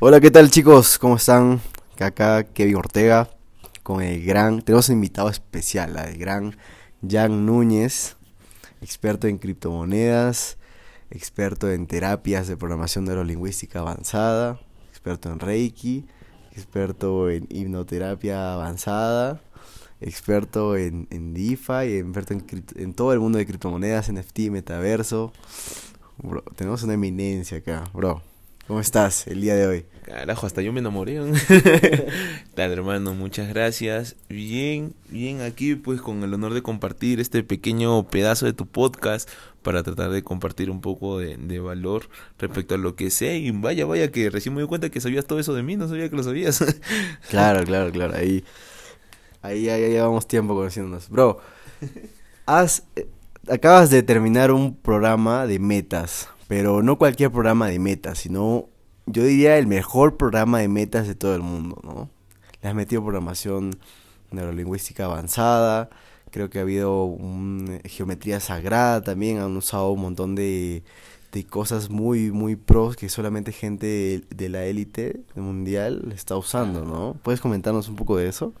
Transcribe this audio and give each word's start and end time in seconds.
Hola, 0.00 0.20
¿qué 0.20 0.32
tal 0.32 0.50
chicos? 0.50 0.98
¿Cómo 0.98 1.14
están? 1.14 1.60
Acá 2.00 2.42
Kevin 2.42 2.74
Ortega 2.74 3.30
con 3.84 4.02
el 4.02 4.24
gran, 4.24 4.60
tenemos 4.60 4.88
un 4.88 4.96
invitado 4.96 5.28
especial, 5.28 5.96
el 5.96 6.18
gran 6.18 6.56
Jan 7.08 7.46
Núñez, 7.46 8.16
experto 8.82 9.28
en 9.28 9.38
criptomonedas, 9.38 10.58
experto 11.10 11.70
en 11.70 11.86
terapias 11.86 12.48
de 12.48 12.56
programación 12.56 13.04
neurolingüística 13.04 13.78
avanzada, 13.78 14.60
experto 14.90 15.30
en 15.30 15.38
Reiki, 15.38 16.06
experto 16.50 17.30
en 17.30 17.46
hipnoterapia 17.48 18.52
avanzada, 18.52 19.40
experto 20.00 20.76
en, 20.76 21.06
en 21.10 21.34
DeFi, 21.34 21.98
experto 21.98 22.34
en, 22.74 22.94
todo 22.94 23.12
el 23.12 23.20
mundo 23.20 23.38
de 23.38 23.46
criptomonedas, 23.46 24.12
NFT, 24.12 24.50
metaverso. 24.50 25.32
Tenemos 26.56 26.82
una 26.82 26.94
eminencia 26.94 27.58
acá, 27.58 27.84
bro. 27.94 28.33
¿Cómo 28.66 28.80
estás 28.80 29.26
el 29.26 29.42
día 29.42 29.54
de 29.56 29.66
hoy? 29.66 29.84
Carajo, 30.06 30.46
hasta 30.46 30.62
yo 30.62 30.72
me 30.72 30.80
enamoré. 30.80 31.20
Tal 32.54 32.72
hermano, 32.72 33.12
muchas 33.12 33.50
gracias. 33.50 34.16
Bien, 34.30 34.94
bien 35.10 35.42
aquí 35.42 35.74
pues 35.74 36.00
con 36.00 36.22
el 36.22 36.32
honor 36.32 36.54
de 36.54 36.62
compartir 36.62 37.20
este 37.20 37.42
pequeño 37.42 38.04
pedazo 38.04 38.46
de 38.46 38.54
tu 38.54 38.64
podcast 38.66 39.28
para 39.62 39.82
tratar 39.82 40.10
de 40.10 40.22
compartir 40.22 40.70
un 40.70 40.80
poco 40.80 41.18
de, 41.18 41.58
valor 41.58 42.08
respecto 42.38 42.74
a 42.74 42.78
lo 42.78 42.96
que 42.96 43.10
sé. 43.10 43.36
Y 43.36 43.50
vaya, 43.50 43.84
vaya 43.84 44.10
que 44.10 44.30
recién 44.30 44.54
me 44.54 44.62
di 44.62 44.66
cuenta 44.66 44.88
que 44.88 45.02
sabías 45.02 45.26
todo 45.26 45.38
eso 45.38 45.52
de 45.52 45.62
mí, 45.62 45.76
no 45.76 45.86
sabía 45.86 46.08
que 46.08 46.16
lo 46.16 46.22
sabías. 46.22 46.64
claro, 47.28 47.64
claro, 47.64 47.92
claro. 47.92 48.14
Ahí, 48.16 48.44
ahí, 49.42 49.68
ahí 49.68 49.90
llevamos 49.90 50.26
tiempo 50.26 50.54
conociéndonos. 50.54 51.10
Bro, 51.10 51.38
has, 52.46 52.84
eh, 52.96 53.08
acabas 53.50 53.90
de 53.90 54.02
terminar 54.02 54.52
un 54.52 54.74
programa 54.74 55.46
de 55.46 55.58
metas 55.58 56.30
pero 56.48 56.82
no 56.82 56.98
cualquier 56.98 57.30
programa 57.30 57.68
de 57.68 57.78
metas, 57.78 58.18
sino 58.18 58.68
yo 59.06 59.24
diría 59.24 59.58
el 59.58 59.66
mejor 59.66 60.16
programa 60.16 60.60
de 60.60 60.68
metas 60.68 61.06
de 61.06 61.14
todo 61.14 61.34
el 61.34 61.42
mundo, 61.42 61.80
¿no? 61.82 62.10
Le 62.62 62.68
has 62.68 62.74
metido 62.74 63.02
programación 63.02 63.72
neurolingüística 64.30 65.04
avanzada, 65.04 65.90
creo 66.30 66.50
que 66.50 66.58
ha 66.58 66.62
habido 66.62 67.04
un, 67.04 67.80
geometría 67.84 68.40
sagrada 68.40 69.02
también, 69.02 69.38
han 69.38 69.56
usado 69.56 69.90
un 69.90 70.00
montón 70.00 70.34
de, 70.34 70.82
de 71.32 71.44
cosas 71.44 71.90
muy, 71.90 72.30
muy 72.30 72.56
pros 72.56 72.96
que 72.96 73.08
solamente 73.08 73.52
gente 73.52 74.22
de 74.30 74.48
la 74.48 74.64
élite 74.64 75.20
mundial 75.34 76.12
está 76.14 76.36
usando, 76.36 76.84
¿no? 76.84 77.16
¿Puedes 77.22 77.40
comentarnos 77.40 77.88
un 77.88 77.96
poco 77.96 78.16
de 78.16 78.28
eso? 78.28 78.52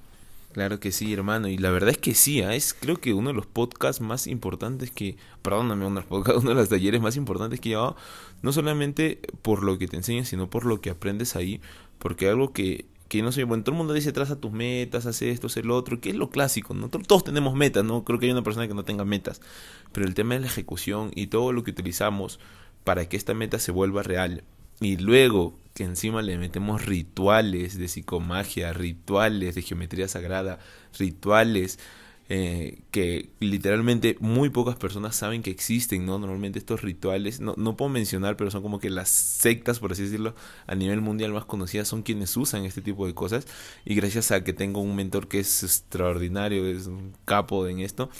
Claro 0.54 0.78
que 0.78 0.92
sí, 0.92 1.12
hermano. 1.12 1.48
Y 1.48 1.58
la 1.58 1.72
verdad 1.72 1.90
es 1.90 1.98
que 1.98 2.14
sí, 2.14 2.40
¿ah? 2.40 2.54
es 2.54 2.74
creo 2.74 3.00
que 3.00 3.12
uno 3.12 3.30
de 3.30 3.34
los 3.34 3.44
podcasts 3.44 4.00
más 4.00 4.28
importantes 4.28 4.92
que, 4.92 5.16
perdóname, 5.42 5.84
uno 5.84 5.96
de 5.96 6.00
los, 6.02 6.08
podcasts, 6.08 6.40
uno 6.42 6.50
de 6.50 6.54
los 6.54 6.68
talleres 6.68 7.00
más 7.00 7.16
importantes 7.16 7.58
que 7.58 7.70
he 7.70 7.72
llevado, 7.72 7.96
no 8.40 8.52
solamente 8.52 9.18
por 9.42 9.64
lo 9.64 9.78
que 9.78 9.88
te 9.88 9.96
enseñan, 9.96 10.26
sino 10.26 10.48
por 10.48 10.64
lo 10.64 10.80
que 10.80 10.90
aprendes 10.90 11.34
ahí, 11.34 11.60
porque 11.98 12.28
algo 12.28 12.52
que, 12.52 12.86
que 13.08 13.20
no 13.20 13.32
sé, 13.32 13.42
bueno, 13.42 13.64
todo 13.64 13.72
el 13.74 13.78
mundo 13.78 13.94
dice, 13.94 14.12
traza 14.12 14.36
tus 14.36 14.52
metas, 14.52 15.06
haz 15.06 15.22
esto, 15.22 15.48
haz 15.48 15.56
el 15.56 15.72
otro, 15.72 16.00
que 16.00 16.10
es 16.10 16.16
lo 16.16 16.30
clásico, 16.30 16.72
¿no? 16.72 16.88
Todos 16.88 17.24
tenemos 17.24 17.56
metas, 17.56 17.84
¿no? 17.84 18.04
Creo 18.04 18.20
que 18.20 18.26
hay 18.26 18.32
una 18.32 18.44
persona 18.44 18.68
que 18.68 18.74
no 18.74 18.84
tenga 18.84 19.04
metas, 19.04 19.40
pero 19.90 20.06
el 20.06 20.14
tema 20.14 20.36
es 20.36 20.40
la 20.40 20.46
ejecución 20.46 21.10
y 21.16 21.26
todo 21.26 21.50
lo 21.50 21.64
que 21.64 21.72
utilizamos 21.72 22.38
para 22.84 23.08
que 23.08 23.16
esta 23.16 23.34
meta 23.34 23.58
se 23.58 23.72
vuelva 23.72 24.04
real. 24.04 24.44
Y 24.84 24.98
luego 24.98 25.58
que 25.72 25.84
encima 25.84 26.20
le 26.20 26.36
metemos 26.36 26.84
rituales 26.84 27.78
de 27.78 27.88
psicomagia, 27.88 28.74
rituales 28.74 29.54
de 29.54 29.62
geometría 29.62 30.08
sagrada, 30.08 30.58
rituales 30.98 31.78
eh, 32.28 32.82
que 32.90 33.30
literalmente 33.40 34.18
muy 34.20 34.50
pocas 34.50 34.76
personas 34.76 35.16
saben 35.16 35.42
que 35.42 35.50
existen, 35.50 36.04
¿no? 36.04 36.18
Normalmente 36.18 36.58
estos 36.58 36.82
rituales, 36.82 37.40
no, 37.40 37.54
no 37.56 37.78
puedo 37.78 37.88
mencionar, 37.88 38.36
pero 38.36 38.50
son 38.50 38.60
como 38.60 38.78
que 38.78 38.90
las 38.90 39.08
sectas, 39.08 39.78
por 39.78 39.92
así 39.92 40.02
decirlo, 40.02 40.34
a 40.66 40.74
nivel 40.74 41.00
mundial 41.00 41.32
más 41.32 41.46
conocidas 41.46 41.88
son 41.88 42.02
quienes 42.02 42.36
usan 42.36 42.66
este 42.66 42.82
tipo 42.82 43.06
de 43.06 43.14
cosas. 43.14 43.46
Y 43.86 43.94
gracias 43.94 44.32
a 44.32 44.44
que 44.44 44.52
tengo 44.52 44.82
un 44.82 44.94
mentor 44.94 45.28
que 45.28 45.40
es 45.40 45.62
extraordinario, 45.62 46.66
es 46.66 46.88
un 46.88 47.14
capo 47.24 47.66
en 47.66 47.80
esto, 47.80 48.10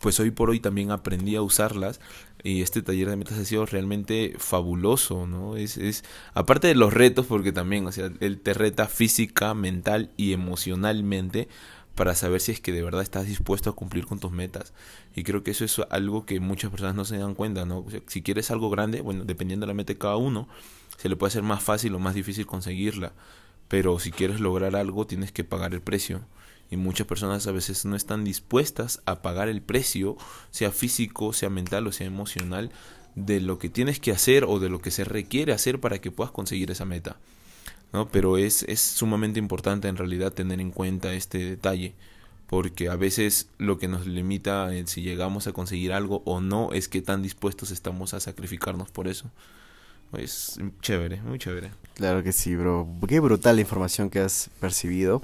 pues 0.00 0.18
hoy 0.18 0.32
por 0.32 0.50
hoy 0.50 0.58
también 0.58 0.90
aprendí 0.90 1.36
a 1.36 1.42
usarlas 1.42 2.00
y 2.42 2.62
este 2.62 2.82
taller 2.82 3.10
de 3.10 3.16
metas 3.16 3.38
ha 3.38 3.44
sido 3.44 3.66
realmente 3.66 4.34
fabuloso, 4.38 5.26
¿no? 5.26 5.56
Es, 5.56 5.76
es 5.76 6.04
aparte 6.34 6.68
de 6.68 6.74
los 6.74 6.92
retos, 6.92 7.26
porque 7.26 7.52
también, 7.52 7.86
o 7.86 7.92
sea, 7.92 8.10
él 8.20 8.40
te 8.40 8.54
reta 8.54 8.86
física, 8.86 9.54
mental 9.54 10.10
y 10.16 10.32
emocionalmente 10.32 11.48
para 11.96 12.14
saber 12.14 12.40
si 12.40 12.52
es 12.52 12.60
que 12.60 12.72
de 12.72 12.82
verdad 12.82 13.02
estás 13.02 13.26
dispuesto 13.26 13.70
a 13.70 13.74
cumplir 13.74 14.06
con 14.06 14.20
tus 14.20 14.30
metas. 14.30 14.74
Y 15.14 15.24
creo 15.24 15.42
que 15.42 15.52
eso 15.52 15.64
es 15.64 15.80
algo 15.90 16.26
que 16.26 16.40
muchas 16.40 16.70
personas 16.70 16.94
no 16.94 17.04
se 17.06 17.16
dan 17.16 17.34
cuenta, 17.34 17.64
¿no? 17.64 17.86
Si 18.06 18.22
quieres 18.22 18.50
algo 18.50 18.68
grande, 18.68 19.00
bueno, 19.00 19.24
dependiendo 19.24 19.64
de 19.64 19.68
la 19.68 19.74
meta 19.74 19.94
de 19.94 19.98
cada 19.98 20.16
uno, 20.16 20.46
se 20.98 21.08
le 21.08 21.16
puede 21.16 21.30
hacer 21.30 21.42
más 21.42 21.62
fácil 21.62 21.94
o 21.94 21.98
más 21.98 22.14
difícil 22.14 22.46
conseguirla. 22.46 23.12
Pero 23.68 23.98
si 23.98 24.12
quieres 24.12 24.40
lograr 24.40 24.76
algo, 24.76 25.06
tienes 25.06 25.32
que 25.32 25.42
pagar 25.42 25.72
el 25.72 25.80
precio 25.80 26.20
y 26.70 26.76
muchas 26.76 27.06
personas 27.06 27.46
a 27.46 27.52
veces 27.52 27.84
no 27.84 27.96
están 27.96 28.24
dispuestas 28.24 29.00
a 29.06 29.22
pagar 29.22 29.48
el 29.48 29.62
precio, 29.62 30.16
sea 30.50 30.70
físico, 30.70 31.32
sea 31.32 31.50
mental 31.50 31.86
o 31.86 31.92
sea 31.92 32.06
emocional, 32.06 32.70
de 33.14 33.40
lo 33.40 33.58
que 33.58 33.68
tienes 33.68 33.98
que 33.98 34.12
hacer 34.12 34.44
o 34.44 34.58
de 34.58 34.68
lo 34.68 34.80
que 34.80 34.90
se 34.90 35.04
requiere 35.04 35.52
hacer 35.52 35.80
para 35.80 36.00
que 36.00 36.10
puedas 36.10 36.32
conseguir 36.32 36.70
esa 36.70 36.84
meta. 36.84 37.16
¿no? 37.92 38.08
Pero 38.08 38.36
es, 38.36 38.62
es 38.64 38.80
sumamente 38.80 39.38
importante 39.38 39.88
en 39.88 39.96
realidad 39.96 40.32
tener 40.32 40.60
en 40.60 40.70
cuenta 40.70 41.14
este 41.14 41.38
detalle, 41.38 41.94
porque 42.46 42.88
a 42.88 42.96
veces 42.96 43.48
lo 43.58 43.78
que 43.78 43.88
nos 43.88 44.06
limita 44.06 44.74
en 44.74 44.86
si 44.86 45.02
llegamos 45.02 45.46
a 45.46 45.52
conseguir 45.52 45.92
algo 45.92 46.22
o 46.24 46.40
no 46.40 46.72
es 46.72 46.88
que 46.88 47.02
tan 47.02 47.22
dispuestos 47.22 47.70
estamos 47.70 48.14
a 48.14 48.20
sacrificarnos 48.20 48.90
por 48.90 49.08
eso. 49.08 49.30
Es 50.12 50.58
chévere, 50.82 51.20
muy 51.22 51.38
chévere. 51.38 51.72
Claro 51.94 52.22
que 52.22 52.32
sí, 52.32 52.54
bro. 52.54 52.88
Qué 53.08 53.18
brutal 53.18 53.56
la 53.56 53.62
información 53.62 54.08
que 54.08 54.20
has 54.20 54.50
percibido. 54.60 55.22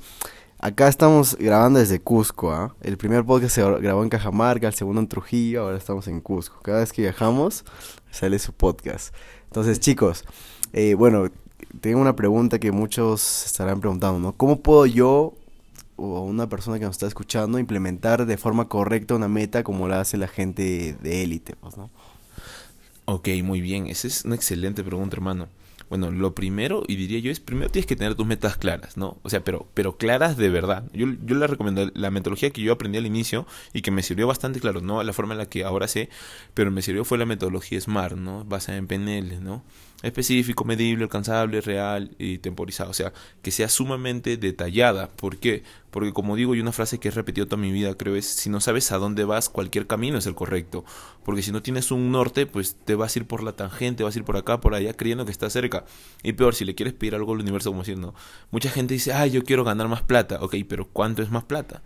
Acá 0.65 0.87
estamos 0.87 1.37
grabando 1.41 1.81
desde 1.81 2.01
Cusco, 2.01 2.53
¿ah? 2.53 2.73
El 2.83 2.97
primer 2.97 3.25
podcast 3.25 3.53
se 3.53 3.63
grabó 3.81 4.05
en 4.05 4.09
Cajamarca, 4.09 4.69
el 4.69 4.75
segundo 4.75 5.01
en 5.01 5.09
Trujillo, 5.09 5.63
ahora 5.63 5.77
estamos 5.77 6.07
en 6.07 6.21
Cusco. 6.21 6.61
Cada 6.63 6.79
vez 6.79 6.93
que 6.93 7.03
viajamos, 7.03 7.65
sale 8.13 8.39
su 8.39 8.53
podcast. 8.53 9.13
Entonces, 9.47 9.81
chicos, 9.81 10.25
eh, 10.73 10.95
bueno, 10.95 11.33
tengo 11.81 12.01
una 12.01 12.15
pregunta 12.15 12.61
que 12.61 12.71
muchos 12.71 13.45
estarán 13.45 13.81
preguntando, 13.81 14.21
¿no? 14.21 14.37
¿Cómo 14.37 14.61
puedo 14.61 14.87
yo 14.87 15.35
o 15.97 16.21
una 16.21 16.49
persona 16.49 16.79
que 16.79 16.85
nos 16.85 16.95
está 16.95 17.09
escuchando 17.09 17.59
implementar 17.59 18.25
de 18.25 18.37
forma 18.37 18.69
correcta 18.69 19.17
una 19.17 19.27
meta 19.27 19.65
como 19.65 19.89
la 19.89 20.01
hace 20.01 20.17
la 20.17 20.29
gente 20.29 20.97
de 21.03 21.25
élite, 21.25 21.57
pues, 21.57 21.77
¿no? 21.77 21.91
Ok, 23.07 23.31
muy 23.43 23.61
bien. 23.61 23.89
Esa 23.89 24.07
es 24.07 24.25
una 24.25 24.37
excelente 24.37 24.85
pregunta, 24.85 25.17
hermano. 25.17 25.49
Bueno, 25.93 26.11
lo 26.11 26.35
primero, 26.35 26.85
y 26.89 26.97
diría 26.97 27.19
yo, 27.19 27.31
es 27.31 27.39
primero 27.39 27.69
tienes 27.69 27.85
que 27.85 27.97
tener 27.97 28.15
tus 28.15 28.27
metas 28.27 28.57
claras, 28.57 28.97
¿no? 28.97 29.19
O 29.25 29.29
sea, 29.29 29.45
pero, 29.45 29.69
pero 29.75 29.99
claras 29.99 30.39
de 30.39 30.49
verdad. 30.49 30.85
Yo, 30.95 31.07
yo 31.23 31.37
les 31.37 31.51
recomiendo 31.51 31.91
la 31.93 32.11
metodología 32.11 32.49
que 32.49 32.63
yo 32.63 32.73
aprendí 32.73 32.97
al 32.97 33.05
inicio 33.05 33.47
y 33.75 33.83
que 33.83 33.91
me 33.91 34.03
sirvió 34.03 34.27
bastante, 34.27 34.59
claro, 34.59 34.81
no 34.81 35.03
la 35.03 35.13
forma 35.13 35.35
en 35.35 35.39
la 35.39 35.51
que 35.51 35.65
ahora 35.65 35.89
sé, 35.89 36.09
pero 36.55 36.71
me 36.71 36.81
sirvió 36.81 37.05
fue 37.05 37.19
la 37.19 37.27
metodología 37.27 37.79
SMART, 37.79 38.17
¿no? 38.17 38.43
Basada 38.47 38.79
en 38.79 38.87
PNL, 38.87 39.45
¿no? 39.45 39.63
Específico, 40.03 40.65
medible, 40.65 41.05
alcanzable, 41.05 41.61
real 41.61 42.15
y 42.19 42.39
temporizado. 42.39 42.91
O 42.91 42.95
sea, 42.95 43.13
que 43.43 43.51
sea 43.51 43.69
sumamente 43.69 44.37
detallada. 44.37 45.09
¿Por 45.09 45.39
qué? 45.39 45.63
Porque 45.91 46.13
como 46.13 46.37
digo, 46.37 46.55
y 46.55 46.61
una 46.61 46.73
frase 46.73 46.99
que 46.99 47.09
he 47.09 47.11
repetido 47.11 47.47
toda 47.47 47.61
mi 47.61 47.71
vida, 47.71 47.95
creo 47.95 48.17
es, 48.17 48.27
si 48.27 48.51
no 48.51 48.61
sabes 48.61 48.93
a 48.93 48.99
dónde 48.99 49.25
vas, 49.25 49.49
cualquier 49.49 49.87
camino 49.87 50.19
es 50.19 50.27
el 50.27 50.35
correcto. 50.35 50.85
Porque 51.25 51.43
si 51.43 51.53
no 51.53 51.63
tienes 51.63 51.91
un 51.91 52.11
norte, 52.11 52.47
pues 52.47 52.77
te 52.85 52.95
vas 52.95 53.15
a 53.15 53.19
ir 53.21 53.27
por 53.27 53.43
la 53.43 53.53
tangente, 53.53 54.03
vas 54.03 54.17
a 54.17 54.19
ir 54.19 54.25
por 54.25 54.37
acá, 54.37 54.61
por 54.61 54.75
allá, 54.75 54.95
creyendo 54.95 55.25
que 55.25 55.33
está 55.33 55.51
cerca. 55.51 55.85
Y 56.23 56.33
peor, 56.33 56.55
si 56.55 56.65
le 56.65 56.75
quieres 56.75 56.95
pedir 56.95 57.15
algo 57.15 57.33
al 57.33 57.41
universo, 57.41 57.71
como 57.71 57.83
diciendo, 57.83 58.15
mucha 58.51 58.71
gente 58.71 58.95
dice, 58.95 59.13
ah, 59.13 59.27
yo 59.27 59.45
quiero 59.45 59.65
ganar 59.65 59.89
más 59.89 60.03
plata. 60.03 60.39
Ok, 60.41 60.57
pero 60.69 60.89
¿cuánto 60.89 61.23
es 61.23 61.31
más 61.31 61.45
plata? 61.45 61.83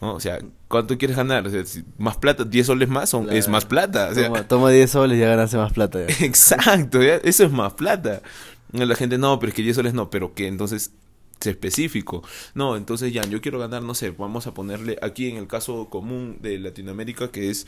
O 0.00 0.20
sea, 0.20 0.38
¿cuánto 0.68 0.98
quieres 0.98 1.16
ganar? 1.16 1.46
O 1.46 1.50
sea, 1.50 1.62
más 1.98 2.16
plata, 2.16 2.44
10 2.44 2.66
soles 2.66 2.88
más 2.88 3.08
son, 3.10 3.32
es 3.32 3.48
más 3.48 3.64
plata. 3.64 4.10
toma, 4.48 4.70
10 4.70 4.90
soles 4.90 5.16
y 5.16 5.20
ya 5.20 5.28
ganaste 5.28 5.56
más 5.56 5.72
plata. 5.72 6.00
Exacto, 6.20 7.00
eso 7.00 7.44
es 7.44 7.50
más 7.50 7.72
plata. 7.74 8.22
La 8.72 8.96
gente, 8.96 9.18
no, 9.18 9.38
pero 9.38 9.50
es 9.50 9.54
que 9.54 9.62
10 9.62 9.76
soles 9.76 9.94
no, 9.94 10.10
pero 10.10 10.34
que 10.34 10.46
entonces 10.46 10.92
es 11.40 11.46
específico. 11.46 12.22
No, 12.54 12.76
entonces 12.76 13.12
ya, 13.12 13.22
yo 13.22 13.40
quiero 13.40 13.58
ganar, 13.58 13.82
no 13.82 13.94
sé, 13.94 14.10
vamos 14.10 14.46
a 14.46 14.54
ponerle 14.54 14.98
aquí 15.00 15.28
en 15.28 15.36
el 15.36 15.46
caso 15.46 15.88
común 15.88 16.38
de 16.40 16.58
Latinoamérica 16.58 17.30
que 17.30 17.50
es 17.50 17.66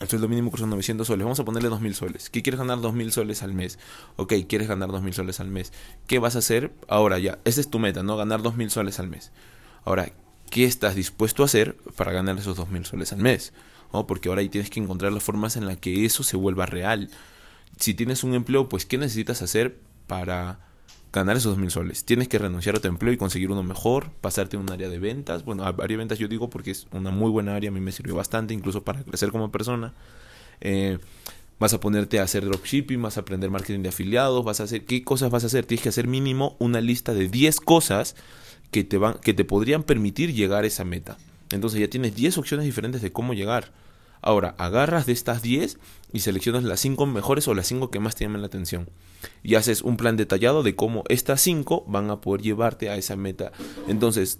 el 0.00 0.08
sueldo 0.08 0.28
mínimo 0.28 0.50
que 0.50 0.58
son 0.58 0.70
900 0.70 1.06
soles, 1.06 1.24
vamos 1.24 1.38
a 1.38 1.44
ponerle 1.44 1.68
2000 1.68 1.94
soles. 1.94 2.30
¿Qué 2.30 2.42
quieres 2.42 2.58
ganar 2.58 2.80
2000 2.80 3.12
soles 3.12 3.42
al 3.44 3.54
mes? 3.54 3.78
Ok, 4.16 4.34
quieres 4.48 4.66
ganar 4.66 4.90
2000 4.90 5.14
soles 5.14 5.38
al 5.38 5.48
mes. 5.48 5.72
¿Qué 6.08 6.18
vas 6.18 6.34
a 6.34 6.40
hacer? 6.40 6.72
Ahora 6.88 7.20
ya, 7.20 7.38
esa 7.44 7.60
es 7.60 7.70
tu 7.70 7.78
meta, 7.78 8.02
¿no? 8.02 8.16
Ganar 8.16 8.42
2000 8.42 8.70
soles 8.70 8.98
al 8.98 9.08
mes. 9.08 9.30
Ahora, 9.84 10.12
qué 10.52 10.64
estás 10.64 10.94
dispuesto 10.94 11.42
a 11.42 11.46
hacer 11.46 11.76
para 11.96 12.12
ganar 12.12 12.36
esos 12.36 12.58
dos 12.58 12.68
mil 12.68 12.84
soles 12.84 13.12
al 13.12 13.20
mes. 13.20 13.54
¿no? 13.92 14.06
Porque 14.06 14.28
ahora 14.28 14.42
ahí 14.42 14.50
tienes 14.50 14.68
que 14.68 14.80
encontrar 14.80 15.10
las 15.10 15.22
formas 15.22 15.56
en 15.56 15.64
las 15.66 15.78
que 15.78 16.04
eso 16.04 16.22
se 16.22 16.36
vuelva 16.36 16.66
real. 16.66 17.10
Si 17.78 17.94
tienes 17.94 18.22
un 18.22 18.34
empleo, 18.34 18.68
pues 18.68 18.84
¿qué 18.84 18.98
necesitas 18.98 19.40
hacer 19.40 19.80
para 20.06 20.60
ganar 21.10 21.38
esos 21.38 21.52
dos 21.52 21.58
mil 21.58 21.70
soles? 21.70 22.04
Tienes 22.04 22.28
que 22.28 22.38
renunciar 22.38 22.76
a 22.76 22.80
tu 22.80 22.88
empleo 22.88 23.14
y 23.14 23.16
conseguir 23.16 23.50
uno 23.50 23.62
mejor, 23.62 24.10
pasarte 24.20 24.58
a 24.58 24.60
un 24.60 24.70
área 24.70 24.90
de 24.90 24.98
ventas. 24.98 25.42
Bueno, 25.42 25.64
área 25.64 25.86
de 25.86 25.96
ventas 25.96 26.18
yo 26.18 26.28
digo 26.28 26.50
porque 26.50 26.72
es 26.72 26.86
una 26.92 27.10
muy 27.10 27.30
buena 27.30 27.56
área, 27.56 27.70
a 27.70 27.72
mí 27.72 27.80
me 27.80 27.90
sirvió 27.90 28.14
bastante, 28.14 28.52
incluso 28.52 28.84
para 28.84 29.02
crecer 29.02 29.30
como 29.30 29.50
persona. 29.50 29.94
Eh, 30.60 30.98
Vas 31.62 31.74
a 31.74 31.78
ponerte 31.78 32.18
a 32.18 32.24
hacer 32.24 32.44
dropshipping, 32.44 33.00
vas 33.00 33.18
a 33.18 33.20
aprender 33.20 33.48
marketing 33.48 33.82
de 33.82 33.90
afiliados, 33.90 34.44
vas 34.44 34.58
a 34.58 34.64
hacer 34.64 34.84
qué 34.84 35.04
cosas 35.04 35.30
vas 35.30 35.44
a 35.44 35.46
hacer. 35.46 35.64
Tienes 35.64 35.84
que 35.84 35.90
hacer 35.90 36.08
mínimo 36.08 36.56
una 36.58 36.80
lista 36.80 37.14
de 37.14 37.28
10 37.28 37.60
cosas 37.60 38.16
que 38.72 38.82
te 38.82 38.98
van 38.98 39.18
que 39.22 39.34
te 39.34 39.44
podrían 39.44 39.84
permitir 39.84 40.34
llegar 40.34 40.64
a 40.64 40.66
esa 40.66 40.84
meta. 40.84 41.18
Entonces 41.52 41.78
ya 41.78 41.88
tienes 41.88 42.16
10 42.16 42.38
opciones 42.38 42.66
diferentes 42.66 43.02
de 43.02 43.12
cómo 43.12 43.34
llegar. 43.34 43.70
Ahora, 44.22 44.54
agarras 44.56 45.04
de 45.04 45.12
estas 45.12 45.42
10 45.42 45.78
y 46.12 46.20
seleccionas 46.20 46.62
las 46.64 46.80
5 46.80 47.06
mejores 47.06 47.46
o 47.48 47.54
las 47.54 47.66
5 47.66 47.90
que 47.90 48.00
más 48.00 48.14
te 48.14 48.24
llaman 48.24 48.40
la 48.40 48.46
atención. 48.46 48.88
Y 49.42 49.56
haces 49.56 49.82
un 49.82 49.96
plan 49.96 50.16
detallado 50.16 50.62
de 50.62 50.74
cómo 50.74 51.04
estas 51.08 51.40
5 51.42 51.84
van 51.86 52.10
a 52.10 52.20
poder 52.20 52.40
llevarte 52.40 52.88
a 52.88 52.96
esa 52.96 53.16
meta. 53.16 53.52
Entonces, 53.88 54.38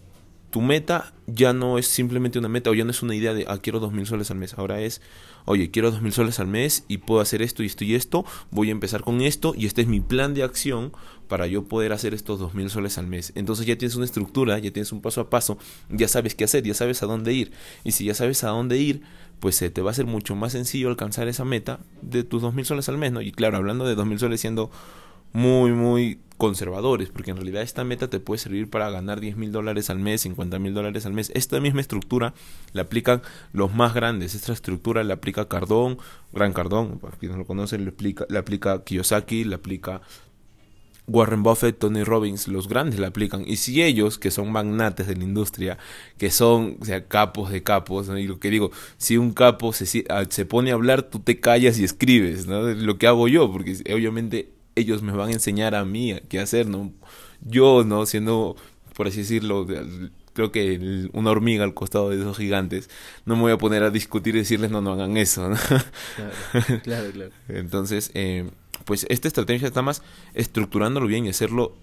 tu 0.52 0.60
meta 0.60 1.14
ya 1.26 1.54
no 1.54 1.78
es 1.78 1.86
simplemente 1.86 2.38
una 2.38 2.48
meta 2.48 2.68
o 2.68 2.74
ya 2.74 2.84
no 2.84 2.90
es 2.90 3.02
una 3.02 3.14
idea 3.14 3.32
de, 3.32 3.46
ah, 3.48 3.56
quiero 3.56 3.80
dos 3.80 3.92
mil 3.92 4.06
soles 4.06 4.30
al 4.30 4.36
mes. 4.36 4.52
Ahora 4.58 4.82
es, 4.82 5.00
oye, 5.46 5.70
quiero 5.70 5.90
dos 5.90 6.02
mil 6.02 6.12
soles 6.12 6.38
al 6.40 6.46
mes 6.46 6.84
y 6.88 6.98
puedo 6.98 7.22
hacer 7.22 7.40
esto 7.40 7.62
y 7.62 7.66
esto 7.66 7.84
y 7.84 7.94
esto. 7.94 8.26
Voy 8.50 8.68
a 8.68 8.72
empezar 8.72 9.00
con 9.00 9.22
esto 9.22 9.54
y 9.56 9.64
este 9.64 9.80
es 9.80 9.88
mi 9.88 10.00
plan 10.00 10.34
de 10.34 10.42
acción 10.42 10.92
para 11.26 11.46
yo 11.46 11.64
poder 11.64 11.94
hacer 11.94 12.12
estos 12.12 12.38
dos 12.38 12.52
mil 12.52 12.68
soles 12.68 12.98
al 12.98 13.06
mes. 13.06 13.32
Entonces 13.34 13.64
ya 13.64 13.78
tienes 13.78 13.96
una 13.96 14.04
estructura, 14.04 14.58
ya 14.58 14.70
tienes 14.70 14.92
un 14.92 15.00
paso 15.00 15.22
a 15.22 15.30
paso, 15.30 15.56
ya 15.88 16.06
sabes 16.06 16.34
qué 16.34 16.44
hacer, 16.44 16.64
ya 16.64 16.74
sabes 16.74 17.02
a 17.02 17.06
dónde 17.06 17.32
ir. 17.32 17.52
Y 17.82 17.92
si 17.92 18.04
ya 18.04 18.14
sabes 18.14 18.44
a 18.44 18.48
dónde 18.48 18.76
ir, 18.76 19.00
pues 19.40 19.56
se 19.56 19.70
te 19.70 19.80
va 19.80 19.90
a 19.90 19.94
ser 19.94 20.04
mucho 20.04 20.36
más 20.36 20.52
sencillo 20.52 20.90
alcanzar 20.90 21.28
esa 21.28 21.46
meta 21.46 21.80
de 22.02 22.24
tus 22.24 22.42
dos 22.42 22.52
mil 22.52 22.66
soles 22.66 22.90
al 22.90 22.98
mes, 22.98 23.10
¿no? 23.10 23.22
Y 23.22 23.32
claro, 23.32 23.56
hablando 23.56 23.86
de 23.86 23.94
dos 23.94 24.06
mil 24.06 24.18
soles 24.18 24.42
siendo 24.42 24.70
muy, 25.32 25.72
muy 25.72 26.20
conservadores, 26.42 27.10
porque 27.10 27.30
en 27.30 27.36
realidad 27.36 27.62
esta 27.62 27.84
meta 27.84 28.10
te 28.10 28.18
puede 28.18 28.38
servir 28.38 28.68
para 28.68 28.90
ganar 28.90 29.20
10 29.20 29.36
mil 29.36 29.52
dólares 29.52 29.90
al 29.90 30.00
mes, 30.00 30.22
50 30.22 30.58
mil 30.58 30.74
dólares 30.74 31.06
al 31.06 31.12
mes. 31.12 31.30
Esta 31.34 31.60
misma 31.60 31.80
estructura 31.80 32.34
la 32.72 32.82
aplican 32.82 33.22
los 33.52 33.72
más 33.72 33.94
grandes. 33.94 34.34
Esta 34.34 34.52
estructura 34.52 35.04
la 35.04 35.14
aplica 35.14 35.46
Cardón, 35.46 35.98
Gran 36.32 36.52
Cardón, 36.52 36.98
para 36.98 37.16
quienes 37.16 37.38
lo 37.38 37.46
conocen, 37.46 37.84
la 37.84 37.90
aplica, 37.90 38.26
la 38.28 38.40
aplica 38.40 38.82
Kiyosaki, 38.82 39.44
la 39.44 39.56
aplica 39.56 40.02
Warren 41.06 41.42
Buffett, 41.42 41.78
Tony 41.78 42.04
Robbins, 42.04 42.48
los 42.48 42.68
grandes 42.68 42.98
la 43.00 43.08
aplican. 43.08 43.44
Y 43.46 43.56
si 43.56 43.82
ellos, 43.82 44.18
que 44.18 44.30
son 44.30 44.50
magnates 44.50 45.06
de 45.06 45.16
la 45.16 45.24
industria, 45.24 45.78
que 46.18 46.30
son 46.30 46.78
o 46.80 47.08
capos 47.08 47.50
de 47.50 47.62
capos, 47.62 48.08
y 48.08 48.26
lo 48.26 48.38
que 48.38 48.50
digo, 48.50 48.70
si 48.98 49.16
un 49.16 49.32
capo 49.32 49.72
se, 49.72 50.04
ah, 50.08 50.24
se 50.28 50.44
pone 50.44 50.70
a 50.70 50.74
hablar, 50.74 51.02
tú 51.02 51.18
te 51.18 51.40
callas 51.40 51.78
y 51.78 51.84
escribes, 51.84 52.46
¿no? 52.46 52.62
Lo 52.62 52.98
que 52.98 53.06
hago 53.06 53.28
yo, 53.28 53.50
porque 53.50 53.76
obviamente 53.92 54.51
ellos 54.74 55.02
me 55.02 55.12
van 55.12 55.28
a 55.30 55.32
enseñar 55.32 55.74
a 55.74 55.84
mí 55.84 56.18
qué 56.28 56.40
hacer, 56.40 56.66
¿no? 56.68 56.92
Yo, 57.40 57.84
¿no? 57.84 58.06
Siendo, 58.06 58.56
por 58.94 59.06
así 59.06 59.18
decirlo, 59.18 59.66
creo 60.32 60.52
que 60.52 61.08
una 61.12 61.30
hormiga 61.30 61.64
al 61.64 61.74
costado 61.74 62.10
de 62.10 62.20
esos 62.20 62.36
gigantes, 62.36 62.88
no 63.24 63.36
me 63.36 63.42
voy 63.42 63.52
a 63.52 63.58
poner 63.58 63.82
a 63.82 63.90
discutir 63.90 64.34
y 64.36 64.40
decirles, 64.40 64.70
no, 64.70 64.80
no 64.80 64.92
hagan 64.92 65.16
eso, 65.16 65.48
¿no? 65.48 65.56
Claro, 66.82 67.10
claro, 67.12 67.30
Entonces, 67.48 68.10
eh, 68.14 68.50
pues 68.84 69.06
esta 69.08 69.28
estrategia 69.28 69.68
está 69.68 69.82
más 69.82 70.02
estructurándolo 70.34 71.06
bien 71.06 71.26
y 71.26 71.30
hacerlo 71.30 71.76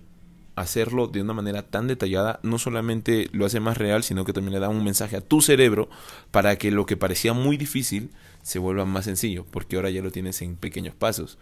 hacerlo 0.56 1.08
de 1.08 1.22
una 1.22 1.34
manera 1.34 1.64
tan 1.64 1.88
detallada 1.88 2.42
no 2.44 2.60
solamente 2.60 3.30
lo 3.32 3.46
hace 3.46 3.62
más 3.62 3.78
real, 3.78 4.04
sino 4.04 4.26
que 4.26 4.34
también 4.34 4.54
le 4.54 4.60
da 4.60 4.68
un 4.68 4.84
mensaje 4.84 5.16
a 5.16 5.22
tu 5.22 5.42
cerebro 5.42 5.90
para 6.32 6.58
que 6.58 6.70
lo 6.70 6.86
que 6.86 6.98
parecía 6.98 7.32
muy 7.32 7.56
difícil 7.56 8.10
se 8.42 8.60
vuelva 8.60 8.84
más 8.84 9.06
sencillo, 9.06 9.46
porque 9.52 9.78
ahora 9.78 9.90
ya 9.90 10.02
lo 10.02 10.12
tienes 10.12 10.42
en 10.42 10.58
pequeños 10.58 10.94
pasos. 10.96 11.38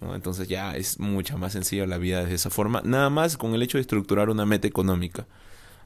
Entonces 0.00 0.48
ya 0.48 0.76
es 0.76 0.98
mucha 1.00 1.36
más 1.36 1.52
sencilla 1.52 1.86
la 1.86 1.98
vida 1.98 2.24
de 2.24 2.34
esa 2.34 2.50
forma, 2.50 2.82
nada 2.84 3.10
más 3.10 3.36
con 3.36 3.54
el 3.54 3.62
hecho 3.62 3.78
de 3.78 3.82
estructurar 3.82 4.28
una 4.28 4.44
meta 4.44 4.68
económica. 4.68 5.26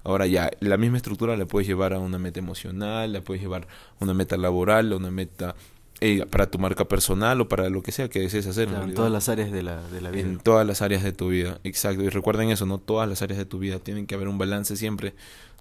Ahora 0.03 0.27
ya, 0.27 0.51
la 0.61 0.77
misma 0.79 0.97
estructura 0.97 1.37
la 1.37 1.47
puedes 1.47 1.69
llevar 1.69 1.93
a 1.93 1.99
una 1.99 2.19
meta 2.19 2.41
emocional, 2.41 3.13
la 3.13 3.21
puedes 3.21 3.43
llevar 3.43 3.69
a 4.01 4.05
una 4.05 4.15
meta 4.15 4.37
laboral, 4.37 4.93
a 4.93 4.97
una 4.97 5.11
meta 5.11 5.55
eh, 6.01 6.25
para 6.31 6.51
tu 6.51 6.59
marca 6.59 6.87
personal 6.87 7.41
o 7.43 7.49
para 7.49 7.69
lo 7.69 7.83
que 7.83 7.93
sea 7.93 8.09
que 8.09 8.21
desees 8.21 8.47
hacer. 8.47 8.69
en, 8.69 8.95
todas 8.95 9.13
las 9.13 9.29
áreas 9.29 9.53
de 9.53 9.63
la, 9.63 9.83
de 9.89 10.01
la 10.01 10.11
vida. 10.11 10.23
En 10.23 10.39
todas 10.39 10.67
las 10.67 10.81
áreas 10.81 11.03
de 11.03 11.13
tu 11.13 11.29
vida, 11.29 11.61
exacto. 11.65 12.03
Y 12.03 12.09
recuerden 12.09 12.51
eso, 12.51 12.65
no 12.65 12.79
todas 12.79 13.09
las 13.09 13.21
áreas 13.21 13.39
de 13.39 13.45
tu 13.45 13.59
vida. 13.59 13.79
Tienen 13.79 14.07
que 14.07 14.15
haber 14.15 14.29
un 14.29 14.39
balance 14.39 14.77
siempre. 14.77 15.15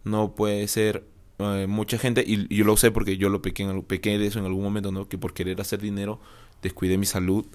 No 0.06 0.36
puede 0.36 0.66
ser 0.69 1.04
eh, 1.40 1.68
mucha 1.68 1.98
gente, 1.98 2.24
y, 2.25 2.54
yo 2.56 2.63
lo 2.63 2.78
sé 2.78 2.92
porque 2.92 3.18
yo 3.18 3.28
lo 3.28 3.42
pequé, 3.42 3.68
pequé 3.86 4.18
de 4.18 4.28
eso 4.28 4.40
en 4.40 4.46
algún 4.46 4.63
momento, 4.63 4.94
¿no? 4.94 5.10
Que 5.10 5.18
por 5.18 5.34
querer 5.34 5.60
hacer 5.60 5.81
dinero 5.81 6.22
descuidé 6.62 6.98
mi 6.98 7.06
salud 7.06 7.46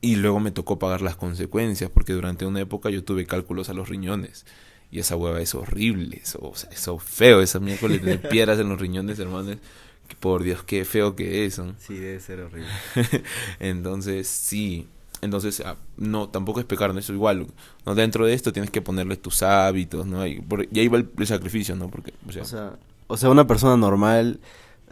y 0.00 0.16
luego 0.16 0.40
me 0.40 0.50
tocó 0.50 0.78
pagar 0.78 1.02
las 1.02 1.16
consecuencias, 1.16 1.90
porque 1.90 2.12
durante 2.12 2.46
una 2.46 2.60
época 2.60 2.90
yo 2.90 3.04
tuve 3.04 3.26
cálculos 3.26 3.68
a 3.68 3.74
los 3.74 3.88
riñones. 3.88 4.46
Y 4.90 5.00
esa 5.00 5.16
hueva 5.16 5.40
es 5.40 5.54
horrible, 5.54 6.20
eso, 6.22 6.52
eso 6.70 6.98
feo, 6.98 7.40
esa 7.40 7.58
miércoles 7.58 8.02
de 8.02 8.18
piedras 8.30 8.58
en 8.58 8.68
los 8.68 8.80
riñones, 8.80 9.18
hermanos. 9.18 9.56
Por 10.20 10.44
Dios, 10.44 10.62
qué 10.62 10.84
feo 10.84 11.16
que 11.16 11.44
es. 11.44 11.60
Sí, 11.78 11.94
debe 11.94 12.20
ser 12.20 12.40
horrible. 12.40 12.70
Entonces, 13.58 14.28
sí. 14.28 14.86
Entonces, 15.20 15.60
ah, 15.64 15.76
no, 15.96 16.28
tampoco 16.28 16.60
es 16.60 16.66
pecar, 16.66 16.92
¿no? 16.92 17.00
Eso 17.00 17.12
igual, 17.12 17.48
¿no? 17.84 17.94
Dentro 17.94 18.24
de 18.24 18.34
esto 18.34 18.52
tienes 18.52 18.70
que 18.70 18.82
ponerle 18.82 19.16
tus 19.16 19.42
hábitos, 19.42 20.06
¿no? 20.06 20.24
Y, 20.24 20.44
y 20.70 20.78
ahí 20.78 20.88
va 20.88 20.98
el, 20.98 21.26
sacrificio, 21.26 21.74
¿no? 21.74 21.90
Porque, 21.90 22.12
o 22.28 22.32
sea, 22.44 22.76
o 23.08 23.16
sea, 23.16 23.30
una 23.30 23.46
persona 23.46 23.76
normal 23.76 24.40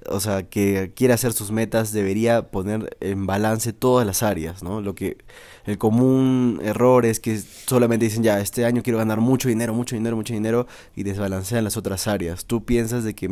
o 0.08 0.20
sea, 0.20 0.44
que 0.44 0.92
quiere 0.94 1.14
hacer 1.14 1.32
sus 1.32 1.50
metas 1.50 1.92
debería 1.92 2.50
poner 2.50 2.96
en 3.00 3.26
balance 3.26 3.72
todas 3.72 4.06
las 4.06 4.22
áreas, 4.22 4.62
¿no? 4.62 4.80
Lo 4.80 4.94
que 4.94 5.18
el 5.64 5.78
común 5.78 6.60
error 6.62 7.06
es 7.06 7.20
que 7.20 7.38
solamente 7.38 8.04
dicen, 8.04 8.22
ya, 8.22 8.40
este 8.40 8.64
año 8.64 8.82
quiero 8.82 8.98
ganar 8.98 9.20
mucho 9.20 9.48
dinero, 9.48 9.74
mucho 9.74 9.96
dinero, 9.96 10.16
mucho 10.16 10.34
dinero 10.34 10.66
y 10.94 11.02
desbalancean 11.04 11.64
las 11.64 11.76
otras 11.76 12.06
áreas. 12.06 12.44
Tú 12.44 12.64
piensas 12.64 13.04
de 13.04 13.14
que, 13.14 13.28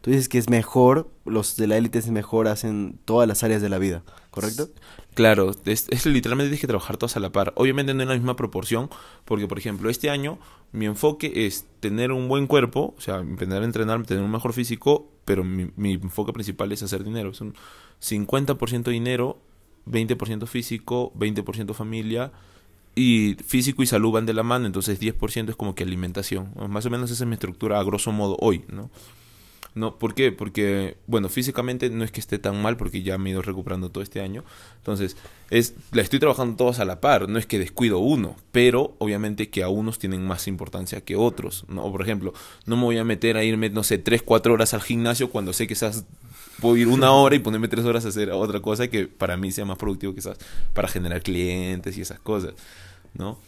tú 0.00 0.10
dices 0.10 0.28
que 0.28 0.38
es 0.38 0.48
mejor, 0.50 1.10
los 1.24 1.56
de 1.56 1.66
la 1.66 1.76
élite 1.76 1.98
es 1.98 2.08
mejor, 2.08 2.48
hacen 2.48 2.98
todas 3.04 3.26
las 3.26 3.42
áreas 3.42 3.62
de 3.62 3.68
la 3.68 3.78
vida, 3.78 4.02
¿correcto? 4.30 4.68
Claro, 5.14 5.52
es, 5.64 6.06
literalmente 6.06 6.48
tienes 6.48 6.60
que 6.60 6.66
trabajar 6.66 6.96
todas 6.96 7.16
a 7.16 7.20
la 7.20 7.30
par. 7.30 7.52
Obviamente 7.56 7.94
no 7.94 8.02
en 8.02 8.08
la 8.08 8.14
misma 8.14 8.36
proporción, 8.36 8.90
porque 9.24 9.46
por 9.46 9.58
ejemplo, 9.58 9.88
este 9.88 10.10
año 10.10 10.38
mi 10.72 10.86
enfoque 10.86 11.46
es 11.46 11.66
tener 11.80 12.10
un 12.10 12.28
buen 12.28 12.46
cuerpo, 12.48 12.94
o 12.98 13.00
sea, 13.00 13.16
aprender 13.16 13.62
a 13.62 13.64
entrenar, 13.64 14.04
tener 14.04 14.24
un 14.24 14.30
mejor 14.30 14.52
físico, 14.52 15.08
pero 15.24 15.44
mi, 15.44 15.70
mi 15.76 15.92
enfoque 15.92 16.32
principal 16.32 16.72
es 16.72 16.82
hacer 16.82 17.04
dinero. 17.04 17.30
Es 17.30 17.40
un 17.40 17.54
50% 18.02 18.90
dinero, 18.90 19.38
20% 19.86 20.46
físico, 20.46 21.12
20% 21.16 21.74
familia, 21.74 22.32
y 22.96 23.36
físico 23.44 23.82
y 23.82 23.86
salud 23.86 24.12
van 24.12 24.26
de 24.26 24.34
la 24.34 24.42
mano, 24.42 24.66
entonces 24.66 25.00
10% 25.00 25.50
es 25.50 25.56
como 25.56 25.74
que 25.74 25.82
alimentación. 25.82 26.52
Más 26.68 26.86
o 26.86 26.90
menos 26.90 27.10
esa 27.10 27.24
es 27.24 27.28
mi 27.28 27.34
estructura 27.34 27.80
a 27.80 27.84
grosso 27.84 28.12
modo 28.12 28.36
hoy, 28.40 28.64
¿no? 28.68 28.90
No, 29.74 29.98
¿Por 29.98 30.14
qué? 30.14 30.30
Porque, 30.30 30.96
bueno, 31.08 31.28
físicamente 31.28 31.90
no 31.90 32.04
es 32.04 32.12
que 32.12 32.20
esté 32.20 32.38
tan 32.38 32.62
mal 32.62 32.76
porque 32.76 33.02
ya 33.02 33.18
me 33.18 33.30
he 33.30 33.32
ido 33.32 33.42
recuperando 33.42 33.90
todo 33.90 34.04
este 34.04 34.20
año. 34.20 34.44
Entonces, 34.76 35.16
es, 35.50 35.74
la 35.90 36.02
estoy 36.02 36.20
trabajando 36.20 36.56
todos 36.56 36.78
a 36.78 36.84
la 36.84 37.00
par, 37.00 37.28
no 37.28 37.40
es 37.40 37.46
que 37.46 37.58
descuido 37.58 37.98
uno, 37.98 38.36
pero 38.52 38.94
obviamente 38.98 39.50
que 39.50 39.64
a 39.64 39.68
unos 39.68 39.98
tienen 39.98 40.24
más 40.24 40.46
importancia 40.46 41.00
que 41.00 41.16
otros. 41.16 41.64
¿no? 41.68 41.90
Por 41.90 42.02
ejemplo, 42.02 42.32
no 42.66 42.76
me 42.76 42.84
voy 42.84 42.98
a 42.98 43.04
meter 43.04 43.36
a 43.36 43.42
irme, 43.42 43.68
no 43.68 43.82
sé, 43.82 43.98
tres, 43.98 44.22
cuatro 44.22 44.54
horas 44.54 44.74
al 44.74 44.82
gimnasio 44.82 45.30
cuando 45.30 45.52
sé 45.52 45.66
que 45.66 45.74
esas 45.74 46.04
puedo 46.60 46.76
ir 46.76 46.86
una 46.86 47.12
hora 47.12 47.34
y 47.34 47.40
ponerme 47.40 47.66
tres 47.66 47.84
horas 47.84 48.04
a 48.04 48.08
hacer 48.08 48.30
otra 48.30 48.60
cosa 48.60 48.86
que 48.86 49.08
para 49.08 49.36
mí 49.36 49.50
sea 49.50 49.64
más 49.64 49.76
productivo 49.76 50.14
esas 50.16 50.38
para 50.72 50.86
generar 50.86 51.20
clientes 51.20 51.98
y 51.98 52.00
esas 52.00 52.20
cosas, 52.20 52.54
¿no? 53.14 53.38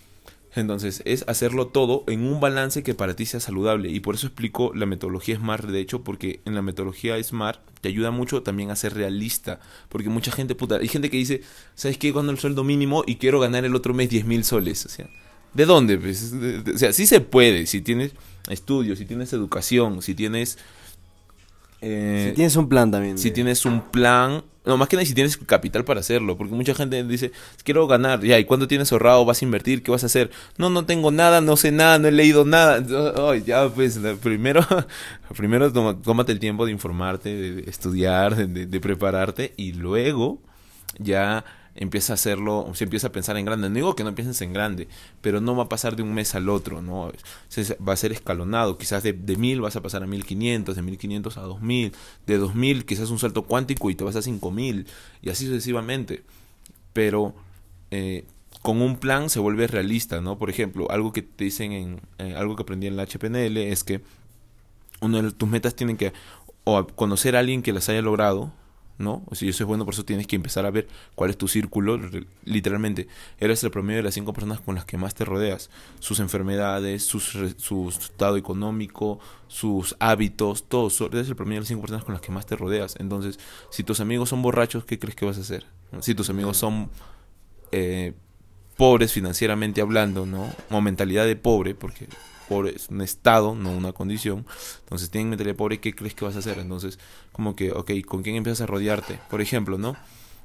Entonces, 0.57 1.03
es 1.05 1.25
hacerlo 1.29 1.69
todo 1.69 2.05
en 2.07 2.25
un 2.25 2.41
balance 2.41 2.83
que 2.83 2.95
para 2.95 3.15
ti 3.15 3.27
sea 3.27 3.41
saludable. 3.41 3.91
Y 3.91 4.01
por 4.01 4.15
eso 4.15 4.27
explico 4.27 4.73
la 4.75 4.87
metodología 4.87 5.37
SMART, 5.37 5.67
de 5.67 5.81
hecho, 5.81 6.03
porque 6.03 6.41
en 6.45 6.55
la 6.55 6.63
metodología 6.63 7.23
SMART 7.23 7.61
te 7.81 7.89
ayuda 7.89 8.11
mucho 8.11 8.43
también 8.43 8.71
a 8.71 8.77
ser 8.77 8.95
realista. 8.95 9.61
Porque 9.89 10.09
mucha 10.09 10.33
gente, 10.33 10.55
puta, 10.55 10.77
hay 10.77 10.89
gente 10.89 11.11
que 11.11 11.19
dice, 11.19 11.43
¿sabes 11.75 11.99
qué? 11.99 12.13
Cuando 12.13 12.33
el 12.33 12.39
sueldo 12.39 12.65
mínimo 12.65 13.05
y 13.07 13.17
quiero 13.17 13.39
ganar 13.41 13.65
el 13.65 13.75
otro 13.75 13.93
mes 13.95 14.09
10 14.09 14.25
mil 14.25 14.45
soles. 14.45 14.87
O 14.87 14.89
sea, 14.89 15.09
¿de 15.53 15.67
dónde? 15.67 15.99
Pues, 15.99 16.33
o 16.75 16.79
sea, 16.79 16.93
sí 16.93 17.07
se 17.07 17.21
puede, 17.21 17.67
si 17.67 17.83
tienes 17.83 18.13
estudios, 18.49 18.99
si 18.99 19.05
tienes 19.05 19.33
educación, 19.33 20.03
si 20.03 20.15
tienes... 20.15 20.59
Eh, 21.89 22.27
si 22.29 22.35
tienes 22.35 22.57
un 22.57 22.69
plan 22.69 22.91
también. 22.91 23.19
Si 23.19 23.31
tienes 23.31 23.65
un 23.65 23.81
plan 23.81 24.43
no, 24.67 24.77
más 24.77 24.89
que 24.89 24.97
nada 24.97 25.07
si 25.07 25.15
tienes 25.15 25.37
capital 25.37 25.85
para 25.85 26.01
hacerlo, 26.01 26.37
porque 26.37 26.53
mucha 26.53 26.75
gente 26.75 27.03
dice, 27.05 27.31
quiero 27.63 27.87
ganar, 27.87 28.21
ya, 28.23 28.37
¿y 28.37 28.45
cuánto 28.45 28.67
tienes 28.67 28.91
ahorrado? 28.91 29.25
¿Vas 29.25 29.41
a 29.41 29.45
invertir? 29.45 29.85
¿Qué 29.85 29.93
vas 29.93 30.03
a 30.03 30.07
hacer? 30.07 30.33
No, 30.59 30.71
no 30.71 30.85
tengo 30.85 31.13
nada, 31.13 31.41
no 31.41 31.57
sé 31.57 31.71
nada, 31.71 32.01
no 32.01 32.09
he 32.09 32.13
leído 32.13 32.45
nada. 32.45 32.85
Oh, 33.17 33.33
ya, 33.35 33.69
pues, 33.69 34.01
primero, 34.21 34.67
primero 35.37 35.73
tómate 35.73 36.33
el 36.33 36.41
tiempo 36.41 36.67
de 36.67 36.73
informarte, 36.73 37.29
de 37.29 37.71
estudiar, 37.71 38.35
de 38.35 38.81
prepararte, 38.81 39.55
y 39.57 39.73
luego 39.73 40.43
ya 40.99 41.45
empieza 41.77 42.13
a 42.13 42.15
hacerlo, 42.15 42.71
se 42.75 42.85
empieza 42.85 43.09
a 43.09 43.13
pensar 43.13 43.37
en 43.37 43.45
grande. 43.45 43.69
No 43.69 43.75
digo 43.75 43.97
que 43.97 44.05
no 44.05 44.15
pienses 44.15 44.41
en 44.43 44.53
grande, 44.53 44.89
pero 45.21 45.41
no 45.41 45.57
va 45.57 45.65
a 45.65 45.69
pasar 45.69 45.97
de 45.97 46.03
un 46.03 46.15
mes 46.15 46.35
al 46.35 46.49
otro, 46.49 46.83
¿no? 46.83 47.13
va 47.87 47.93
a 47.93 47.97
ser 47.97 48.13
escalonado. 48.13 48.79
Quizás 48.79 49.03
de, 49.03 49.13
de 49.13 49.37
1000 49.37 49.61
vas 49.61 49.77
a 49.77 49.83
pasar 49.83 50.03
a 50.03 50.07
1500, 50.07 50.77
de 50.77 50.83
1500 50.83 51.37
a 51.39 51.43
2000, 51.43 51.93
de 52.27 52.39
2000 52.39 52.85
quizás 52.85 53.11
un 53.11 53.19
salto 53.19 53.43
cuántico 53.43 53.91
y 53.91 53.95
te 53.95 54.05
vas 54.05 54.17
a 54.17 54.23
5000, 54.23 54.87
y 55.23 55.31
así 55.31 55.47
sucesivamente. 55.47 56.25
Pero 56.93 57.35
eh, 57.91 58.25
con 58.63 58.83
un 58.83 58.97
plan 58.97 59.31
se 59.31 59.39
vuelve 59.39 59.67
realista, 59.67 60.21
¿no? 60.21 60.39
Por 60.39 60.51
ejemplo, 60.51 60.91
algo 60.91 61.13
que 61.13 61.23
te 61.23 61.45
dicen 61.45 61.73
en, 61.73 62.01
eh, 62.19 62.35
algo 62.37 62.57
que 62.57 62.63
aprendí 62.63 62.87
en 62.87 62.97
la 62.97 63.07
HPNL 63.07 63.57
es 63.59 63.85
que 63.85 64.01
una 65.01 65.23
de 65.23 65.33
tus 65.33 65.49
metas 65.49 65.75
tienen 65.75 65.97
que 65.97 66.13
o 66.65 66.85
conocer 66.85 67.37
a 67.37 67.41
alguien 67.41 67.63
que 67.63 67.73
las 67.73 67.89
haya 67.89 68.03
logrado, 68.03 68.53
¿no? 68.99 69.23
O 69.27 69.35
sea, 69.35 69.49
eso 69.49 69.65
es 69.65 69.69
bueno, 69.69 69.85
por 69.85 69.95
eso 69.95 70.05
tienes 70.05 70.27
que 70.27 70.37
empezar 70.37 70.67
a 70.67 70.71
ver 70.71 70.89
cuál 71.15 71.31
es 71.31 71.39
tu 71.39 71.49
círculo, 71.49 72.01
literalmente. 72.45 73.09
Eres 73.39 73.63
el 73.65 73.71
promedio 73.71 73.99
de 73.99 74.03
las 74.05 74.15
cinco 74.15 74.33
personas 74.33 74.61
con 74.61 74.75
las 74.75 74.85
que 74.85 74.97
más 74.97 75.15
te 75.15 75.25
rodeas. 75.25 75.71
Sus 76.01 76.21
enfermedades, 76.21 77.05
sus, 77.05 77.37
su 77.57 77.89
estado 77.89 78.37
económico, 78.37 79.19
sus 79.49 79.97
hábitos, 79.99 80.69
todo. 80.69 80.91
Eres 81.09 81.29
el 81.29 81.37
promedio 81.37 81.57
de 81.57 81.63
las 81.63 81.69
cinco 81.69 81.83
personas 81.83 82.05
con 82.05 82.15
las 82.15 82.23
que 82.23 82.33
más 82.33 82.47
te 82.47 82.57
rodeas. 82.57 82.97
Entonces, 82.99 83.39
si 83.71 83.83
tus 83.85 84.01
amigos 84.01 84.29
son 84.29 84.43
borrachos, 84.43 84.85
¿qué 84.85 84.99
crees 84.99 85.17
que 85.17 85.27
vas 85.27 85.39
a 85.39 85.41
hacer? 85.43 85.67
Si 86.01 86.15
tus 86.15 86.31
amigos 86.31 86.57
son 86.57 86.91
eh, 87.73 88.15
pobres 88.77 89.13
financieramente 89.13 89.81
hablando, 89.81 90.27
¿no? 90.27 90.53
O 90.71 90.81
mentalidad 90.81 91.27
de 91.27 91.37
pobre, 91.37 91.75
porque 91.75 92.09
pobre 92.49 92.75
es 92.77 92.89
un 92.89 93.01
estado, 93.01 93.55
no 93.55 93.71
una 93.71 93.93
condición. 93.93 94.47
Entonces, 94.81 95.11
tienen 95.11 95.31
mentalidad 95.31 95.57
pobre, 95.57 95.81
¿qué 95.81 95.95
crees 95.95 96.15
que 96.15 96.25
vas 96.25 96.37
a 96.37 96.41
hacer? 96.41 96.59
Entonces, 96.59 96.99
como 97.33 97.57
que, 97.57 97.73
ok, 97.73 97.91
¿con 98.07 98.23
quién 98.23 98.37
empiezas 98.37 98.63
a 98.63 98.67
rodearte? 98.67 99.19
Por 99.31 99.41
ejemplo, 99.41 99.79
¿no? 99.79 99.97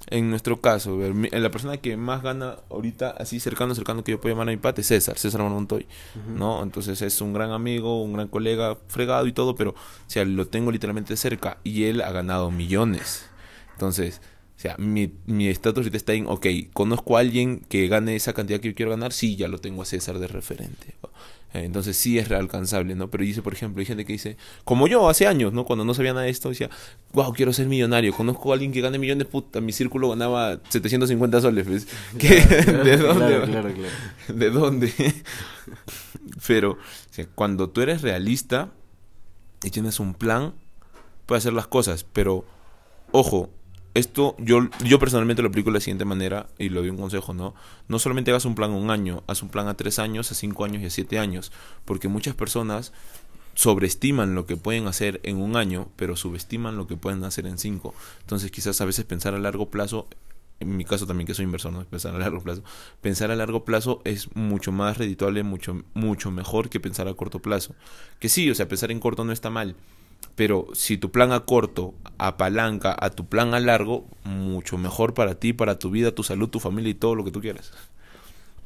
En 0.07 0.31
nuestro 0.31 0.61
caso, 0.61 0.97
la 0.97 1.51
persona 1.51 1.77
que 1.77 1.95
más 1.95 2.23
gana 2.23 2.57
ahorita, 2.71 3.11
así 3.11 3.39
cercano, 3.39 3.75
cercano 3.75 4.03
que 4.03 4.13
yo 4.13 4.19
puedo 4.19 4.33
llamar 4.33 4.49
a 4.49 4.51
mi 4.51 4.57
pate, 4.57 4.81
es 4.81 4.87
César, 4.87 5.19
César 5.19 5.41
Montoy, 5.41 5.85
¿no? 6.27 6.63
Entonces 6.63 7.03
es 7.03 7.21
un 7.21 7.33
gran 7.33 7.51
amigo, 7.51 8.01
un 8.01 8.13
gran 8.13 8.27
colega, 8.27 8.79
fregado 8.87 9.27
y 9.27 9.31
todo, 9.31 9.53
pero, 9.53 9.71
o 9.71 9.75
sea, 10.07 10.25
lo 10.25 10.47
tengo 10.47 10.71
literalmente 10.71 11.15
cerca 11.15 11.59
y 11.63 11.83
él 11.83 12.01
ha 12.01 12.11
ganado 12.11 12.49
millones. 12.49 13.27
Entonces, 13.73 14.21
o 14.57 14.59
sea, 14.59 14.75
mi 14.77 15.47
estatus 15.47 15.81
ahorita 15.81 15.97
está 15.97 16.13
en, 16.13 16.25
ok, 16.25 16.47
conozco 16.73 17.17
a 17.17 17.19
alguien 17.19 17.59
que 17.59 17.87
gane 17.87 18.15
esa 18.15 18.33
cantidad 18.33 18.59
que 18.59 18.69
yo 18.69 18.75
quiero 18.75 18.89
ganar, 18.89 19.13
sí, 19.13 19.35
ya 19.35 19.47
lo 19.47 19.59
tengo 19.59 19.83
a 19.83 19.85
César 19.85 20.17
de 20.17 20.27
referente. 20.27 20.95
Eh, 21.53 21.63
entonces 21.65 21.97
sí 21.97 22.17
es 22.17 22.31
alcanzable, 22.31 22.95
¿no? 22.95 23.09
Pero 23.09 23.23
dice, 23.23 23.41
por 23.41 23.53
ejemplo, 23.53 23.81
hay 23.81 23.85
gente 23.85 24.05
que 24.05 24.13
dice, 24.13 24.37
como 24.63 24.87
yo 24.87 25.09
hace 25.09 25.27
años, 25.27 25.51
¿no? 25.51 25.65
Cuando 25.65 25.83
no 25.83 25.93
sabía 25.93 26.13
nada 26.13 26.25
de 26.25 26.31
esto, 26.31 26.49
decía, 26.49 26.69
wow, 27.13 27.33
quiero 27.33 27.51
ser 27.51 27.67
millonario. 27.67 28.13
Conozco 28.13 28.51
a 28.51 28.53
alguien 28.53 28.71
que 28.71 28.79
gane 28.81 28.97
millones, 28.97 29.27
puta, 29.27 29.59
mi 29.59 29.73
círculo 29.73 30.09
ganaba 30.09 30.59
750 30.69 31.41
soles, 31.41 31.67
¿ves? 31.67 31.87
¿De 32.13 32.97
dónde? 32.97 33.41
Claro, 33.41 33.45
claro, 33.45 33.73
¿De 34.33 34.49
dónde? 34.49 34.93
Pero, 36.47 36.77
cuando 37.35 37.69
tú 37.69 37.81
eres 37.81 38.01
realista 38.01 38.69
y 39.63 39.69
tienes 39.69 39.99
un 39.99 40.13
plan, 40.13 40.53
puedes 41.25 41.43
hacer 41.43 41.53
las 41.53 41.67
cosas, 41.67 42.03
pero, 42.03 42.45
ojo, 43.11 43.49
esto 43.93 44.35
yo, 44.39 44.69
yo 44.83 44.99
personalmente 44.99 45.41
lo 45.41 45.49
aplico 45.49 45.69
de 45.69 45.75
la 45.75 45.79
siguiente 45.79 46.05
manera 46.05 46.47
y 46.57 46.69
le 46.69 46.79
doy 46.79 46.89
un 46.89 46.97
consejo, 46.97 47.33
¿no? 47.33 47.53
No 47.87 47.99
solamente 47.99 48.31
hagas 48.31 48.45
un 48.45 48.55
plan 48.55 48.71
a 48.71 48.75
un 48.75 48.89
año, 48.89 49.23
haz 49.27 49.43
un 49.43 49.49
plan 49.49 49.67
a 49.67 49.75
tres 49.75 49.99
años, 49.99 50.31
a 50.31 50.35
cinco 50.35 50.63
años 50.63 50.81
y 50.81 50.85
a 50.85 50.89
siete 50.89 51.19
años, 51.19 51.51
porque 51.85 52.07
muchas 52.07 52.35
personas 52.35 52.93
sobreestiman 53.53 54.33
lo 54.33 54.45
que 54.45 54.55
pueden 54.55 54.87
hacer 54.87 55.19
en 55.23 55.37
un 55.37 55.57
año, 55.57 55.89
pero 55.97 56.15
subestiman 56.15 56.77
lo 56.77 56.87
que 56.87 56.95
pueden 56.95 57.23
hacer 57.23 57.45
en 57.45 57.57
cinco. 57.57 57.93
Entonces 58.21 58.51
quizás 58.51 58.79
a 58.81 58.85
veces 58.85 59.05
pensar 59.05 59.33
a 59.33 59.39
largo 59.39 59.69
plazo, 59.69 60.07
en 60.59 60.77
mi 60.77 60.85
caso 60.85 61.05
también 61.05 61.27
que 61.27 61.33
soy 61.33 61.45
inversor, 61.45 61.73
no 61.73 61.83
pensar 61.83 62.15
a 62.15 62.19
largo 62.19 62.41
plazo, 62.41 62.63
pensar 63.01 63.29
a 63.31 63.35
largo 63.35 63.65
plazo 63.65 64.01
es 64.05 64.33
mucho 64.35 64.71
más 64.71 64.97
redituable, 64.97 65.43
mucho, 65.43 65.83
mucho 65.93 66.31
mejor 66.31 66.69
que 66.69 66.79
pensar 66.79 67.07
a 67.07 67.13
corto 67.13 67.39
plazo. 67.39 67.75
Que 68.19 68.29
sí, 68.29 68.49
o 68.49 68.55
sea, 68.55 68.67
pensar 68.67 68.91
en 68.91 68.99
corto 68.99 69.25
no 69.25 69.33
está 69.33 69.49
mal, 69.49 69.75
pero 70.41 70.65
si 70.73 70.97
tu 70.97 71.11
plan 71.11 71.33
a 71.33 71.41
corto 71.41 71.93
apalanca 72.17 72.95
a 72.99 73.11
tu 73.11 73.27
plan 73.27 73.53
a 73.53 73.59
largo, 73.59 74.07
mucho 74.23 74.75
mejor 74.79 75.13
para 75.13 75.35
ti, 75.35 75.53
para 75.53 75.77
tu 75.77 75.91
vida, 75.91 76.15
tu 76.15 76.23
salud, 76.23 76.49
tu 76.49 76.59
familia 76.59 76.89
y 76.89 76.95
todo 76.95 77.13
lo 77.13 77.23
que 77.23 77.29
tú 77.29 77.41
quieras. 77.41 77.71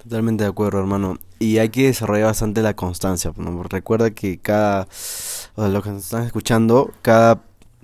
Totalmente 0.01 0.45
de 0.45 0.49
acuerdo, 0.51 0.79
hermano. 0.79 1.19
Y 1.37 1.57
hay 1.57 1.67
que 1.67 1.87
desarrollar 1.87 2.27
bastante 2.27 2.61
la 2.61 2.77
constancia. 2.77 3.33
Recuerda 3.69 4.11
que 4.11 4.37
cada, 4.37 4.83
o 4.83 5.61
sea, 5.63 5.67
lo 5.67 5.83
que 5.83 5.89
nos 5.89 6.05
están 6.05 6.23
escuchando, 6.23 6.93
cada 7.01 7.43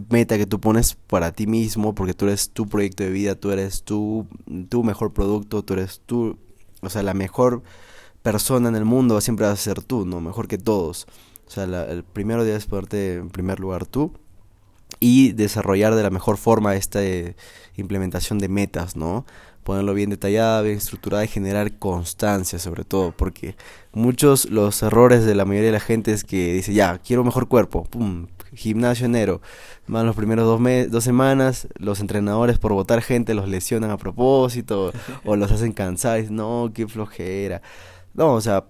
meta 0.10 0.38
que 0.38 0.46
tú 0.46 0.62
pones 0.62 0.96
para 1.08 1.34
ti 1.34 1.46
mismo, 1.46 1.94
porque 1.94 2.14
tú 2.14 2.28
eres 2.28 2.50
tu 2.50 2.68
proyecto 2.68 3.04
de 3.04 3.10
vida, 3.10 3.36
tú 3.36 3.52
eres 3.52 3.84
tu, 3.84 4.26
tu 4.70 4.86
mejor 4.86 5.12
producto, 5.12 5.64
tú 5.64 5.74
eres 5.74 6.00
tú, 6.06 6.38
o 6.80 6.90
sea, 6.90 7.04
la 7.04 7.14
mejor 7.14 7.62
persona 8.24 8.70
en 8.70 8.78
el 8.78 8.86
mundo 8.86 9.20
siempre 9.20 9.48
vas 9.48 9.60
a 9.60 9.62
ser 9.62 9.82
tú, 9.82 10.06
¿no? 10.06 10.22
Mejor 10.22 10.48
que 10.48 10.58
todos. 10.58 11.08
O 11.52 11.54
sea, 11.54 11.66
el 11.66 12.06
primero 12.06 12.46
debes 12.46 12.66
ponerte 12.66 13.16
en 13.16 13.30
primer 13.30 13.60
lugar 13.60 13.86
tú 13.86 14.14
y 15.02 15.34
desarrollar 15.34 15.96
de 15.96 16.04
la 16.04 16.10
mejor 16.10 16.38
forma 16.38 16.78
esta 16.78 17.04
eh, 17.04 17.36
implementación 17.76 18.40
de 18.40 18.48
metas, 18.48 18.96
¿no? 18.96 19.26
Ponerlo 19.66 19.94
bien 19.94 20.12
detallada, 20.12 20.62
bien 20.62 20.78
estructurada 20.78 21.26
y 21.26 21.28
generar 21.28 21.78
constancia 21.78 22.58
sobre 22.58 22.86
todo, 22.86 23.12
porque 23.12 23.58
muchos 23.92 24.50
los 24.50 24.82
errores 24.82 25.26
de 25.26 25.36
la 25.36 25.44
mayoría 25.44 25.68
de 25.68 25.74
la 25.74 25.82
gente 25.82 26.14
es 26.14 26.24
que 26.24 26.54
dice, 26.54 26.74
ya, 26.74 27.00
quiero 27.00 27.26
mejor 27.26 27.50
cuerpo, 27.50 27.84
pum, 27.84 28.28
gimnasio 28.54 29.06
enero, 29.06 29.42
van 29.88 30.06
los 30.06 30.16
primeros 30.16 30.46
dos, 30.46 30.62
dos 30.90 31.04
semanas, 31.04 31.68
los 31.76 32.00
entrenadores 32.00 32.60
por 32.60 32.72
votar 32.72 33.02
gente 33.02 33.34
los 33.34 33.50
lesionan 33.50 33.92
a 33.92 33.98
propósito 33.98 34.94
o 35.26 35.36
los 35.36 35.52
hacen 35.52 35.74
cansar, 35.74 36.32
no, 36.32 36.72
qué 36.74 36.88
flojera. 36.88 37.62
No, 38.14 38.36
o 38.36 38.42
sea, 38.42 38.64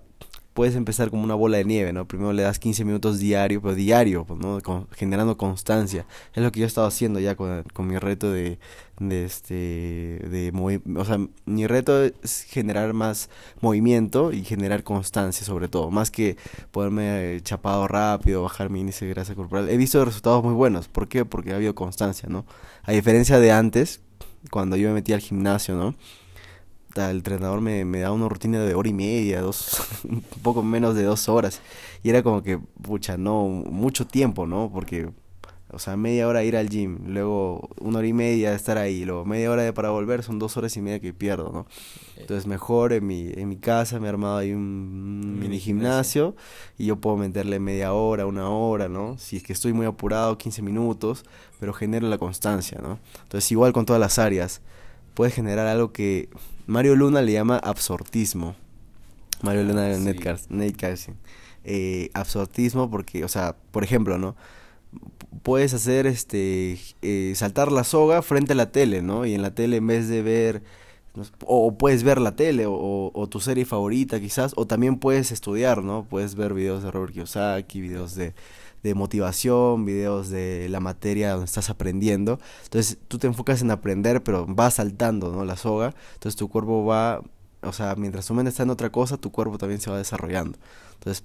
puedes 0.53 0.75
empezar 0.75 1.09
como 1.09 1.23
una 1.23 1.35
bola 1.35 1.57
de 1.57 1.65
nieve, 1.65 1.93
¿no? 1.93 2.07
Primero 2.07 2.33
le 2.33 2.43
das 2.43 2.59
15 2.59 2.83
minutos 2.83 3.19
diario, 3.19 3.61
pero 3.61 3.73
diario, 3.75 4.25
pues, 4.25 4.39
¿no? 4.39 4.59
generando 4.91 5.37
constancia. 5.37 6.05
Es 6.33 6.43
lo 6.43 6.51
que 6.51 6.59
yo 6.59 6.65
he 6.65 6.67
estado 6.67 6.87
haciendo 6.87 7.19
ya 7.19 7.35
con, 7.35 7.63
mi 7.87 7.97
reto 7.97 8.31
de, 8.31 8.59
de 8.99 9.25
este, 9.25 9.53
de 9.53 10.81
o 10.95 11.05
sea, 11.05 11.19
mi 11.45 11.67
reto 11.67 12.03
es 12.03 12.43
generar 12.49 12.93
más 12.93 13.29
movimiento 13.61 14.33
y 14.33 14.43
generar 14.43 14.83
constancia 14.83 15.45
sobre 15.45 15.69
todo, 15.69 15.89
más 15.89 16.11
que 16.11 16.37
poderme 16.71 17.35
eh, 17.35 17.41
chapado 17.41 17.87
rápido, 17.87 18.43
bajar 18.43 18.69
mi 18.69 18.81
índice 18.81 19.05
de 19.05 19.13
grasa 19.13 19.35
corporal. 19.35 19.69
He 19.69 19.77
visto 19.77 20.03
resultados 20.03 20.43
muy 20.43 20.53
buenos, 20.53 20.87
¿por 20.87 21.07
qué? 21.07 21.25
Porque 21.25 21.53
ha 21.53 21.55
habido 21.55 21.75
constancia, 21.75 22.27
¿no? 22.29 22.45
A 22.83 22.91
diferencia 22.91 23.39
de 23.39 23.51
antes, 23.51 24.01
cuando 24.49 24.75
yo 24.75 24.89
me 24.89 24.95
metí 24.95 25.13
al 25.13 25.21
gimnasio, 25.21 25.75
¿no? 25.75 25.95
El 26.95 27.17
entrenador 27.17 27.61
me, 27.61 27.85
me 27.85 27.99
da 27.99 28.11
una 28.11 28.27
rutina 28.27 28.59
de 28.59 28.75
hora 28.75 28.89
y 28.89 28.93
media, 28.93 29.41
dos, 29.41 29.81
un 30.09 30.21
poco 30.43 30.63
menos 30.63 30.95
de 30.95 31.03
dos 31.03 31.29
horas. 31.29 31.61
Y 32.03 32.09
era 32.09 32.23
como 32.23 32.43
que, 32.43 32.57
pucha, 32.57 33.17
no, 33.17 33.45
mucho 33.47 34.05
tiempo, 34.07 34.47
¿no? 34.47 34.71
Porque, 34.73 35.09
o 35.69 35.79
sea, 35.79 35.95
media 35.95 36.27
hora 36.27 36.43
ir 36.43 36.57
al 36.57 36.69
gym, 36.69 36.99
luego 37.05 37.69
una 37.79 37.99
hora 37.99 38.07
y 38.07 38.13
media 38.13 38.53
estar 38.53 38.77
ahí, 38.77 39.05
luego 39.05 39.23
media 39.23 39.51
hora 39.51 39.63
de 39.63 39.71
para 39.71 39.89
volver, 39.91 40.23
son 40.23 40.39
dos 40.39 40.57
horas 40.57 40.75
y 40.75 40.81
media 40.81 40.99
que 40.99 41.13
pierdo, 41.13 41.51
¿no? 41.53 41.65
Entonces 42.17 42.45
mejor 42.45 42.93
en 42.93 43.07
mi, 43.07 43.31
en 43.33 43.47
mi 43.49 43.57
casa 43.57 43.99
me 43.99 44.07
he 44.07 44.09
armado 44.09 44.37
ahí 44.37 44.51
un 44.51 45.39
mini 45.39 45.59
gimnasio 45.59 46.35
y 46.77 46.85
yo 46.87 46.97
puedo 46.97 47.17
meterle 47.17 47.59
media 47.59 47.93
hora, 47.93 48.25
una 48.25 48.49
hora, 48.49 48.89
¿no? 48.89 49.17
Si 49.17 49.37
es 49.37 49.43
que 49.43 49.53
estoy 49.53 49.73
muy 49.73 49.85
apurado, 49.85 50.37
15 50.37 50.61
minutos, 50.61 51.23
pero 51.59 51.73
genero 51.73 52.07
la 52.09 52.17
constancia, 52.17 52.79
¿no? 52.81 52.99
Entonces 53.23 53.51
igual 53.51 53.73
con 53.73 53.85
todas 53.85 53.99
las 53.99 54.19
áreas, 54.19 54.61
puedes 55.13 55.33
generar 55.33 55.67
algo 55.67 55.91
que 55.91 56.29
Mario 56.67 56.95
Luna 56.95 57.21
le 57.21 57.33
llama 57.33 57.57
absortismo. 57.57 58.55
Mario 59.41 59.63
Luna 59.63 59.83
de 59.83 60.97
sí. 60.97 61.11
Eh, 61.63 62.09
absortismo 62.13 62.89
porque, 62.89 63.23
o 63.23 63.27
sea, 63.27 63.55
por 63.71 63.83
ejemplo, 63.83 64.17
¿no? 64.17 64.35
Puedes 65.43 65.73
hacer 65.73 66.05
este 66.05 66.77
eh, 67.01 67.33
saltar 67.35 67.71
la 67.71 67.83
soga 67.83 68.21
frente 68.21 68.53
a 68.53 68.55
la 68.55 68.71
tele, 68.71 69.01
¿no? 69.01 69.25
Y 69.25 69.33
en 69.33 69.41
la 69.41 69.55
tele 69.55 69.77
en 69.77 69.87
vez 69.87 70.07
de 70.07 70.21
ver 70.21 70.63
o, 71.45 71.77
puedes 71.77 72.03
ver 72.03 72.19
la 72.21 72.35
tele 72.35 72.65
o, 72.67 73.11
o, 73.13 73.27
tu 73.27 73.41
serie 73.41 73.65
favorita 73.65 74.19
quizás 74.19 74.53
o 74.55 74.65
también 74.65 74.97
puedes 74.97 75.31
estudiar, 75.31 75.83
¿no? 75.83 76.05
Puedes 76.09 76.35
ver 76.35 76.53
videos 76.53 76.83
de 76.83 76.91
Robert 76.91 77.13
Kiyosaki, 77.13 77.81
videos 77.81 78.15
de 78.15 78.33
de 78.83 78.95
motivación, 78.95 79.85
videos 79.85 80.29
de 80.29 80.67
la 80.69 80.79
materia 80.79 81.31
donde 81.31 81.45
estás 81.45 81.69
aprendiendo. 81.69 82.39
Entonces 82.63 82.97
tú 83.07 83.17
te 83.17 83.27
enfocas 83.27 83.61
en 83.61 83.71
aprender, 83.71 84.23
pero 84.23 84.45
vas 84.47 84.75
saltando, 84.75 85.31
¿no? 85.31 85.45
La 85.45 85.57
soga. 85.57 85.93
Entonces 86.13 86.35
tu 86.35 86.49
cuerpo 86.49 86.85
va, 86.85 87.21
o 87.61 87.73
sea, 87.73 87.95
mientras 87.95 88.25
tu 88.25 88.33
mente 88.33 88.49
está 88.49 88.63
en 88.63 88.69
otra 88.69 88.91
cosa, 88.91 89.17
tu 89.17 89.31
cuerpo 89.31 89.57
también 89.57 89.81
se 89.81 89.89
va 89.89 89.97
desarrollando. 89.97 90.57
Entonces 90.95 91.23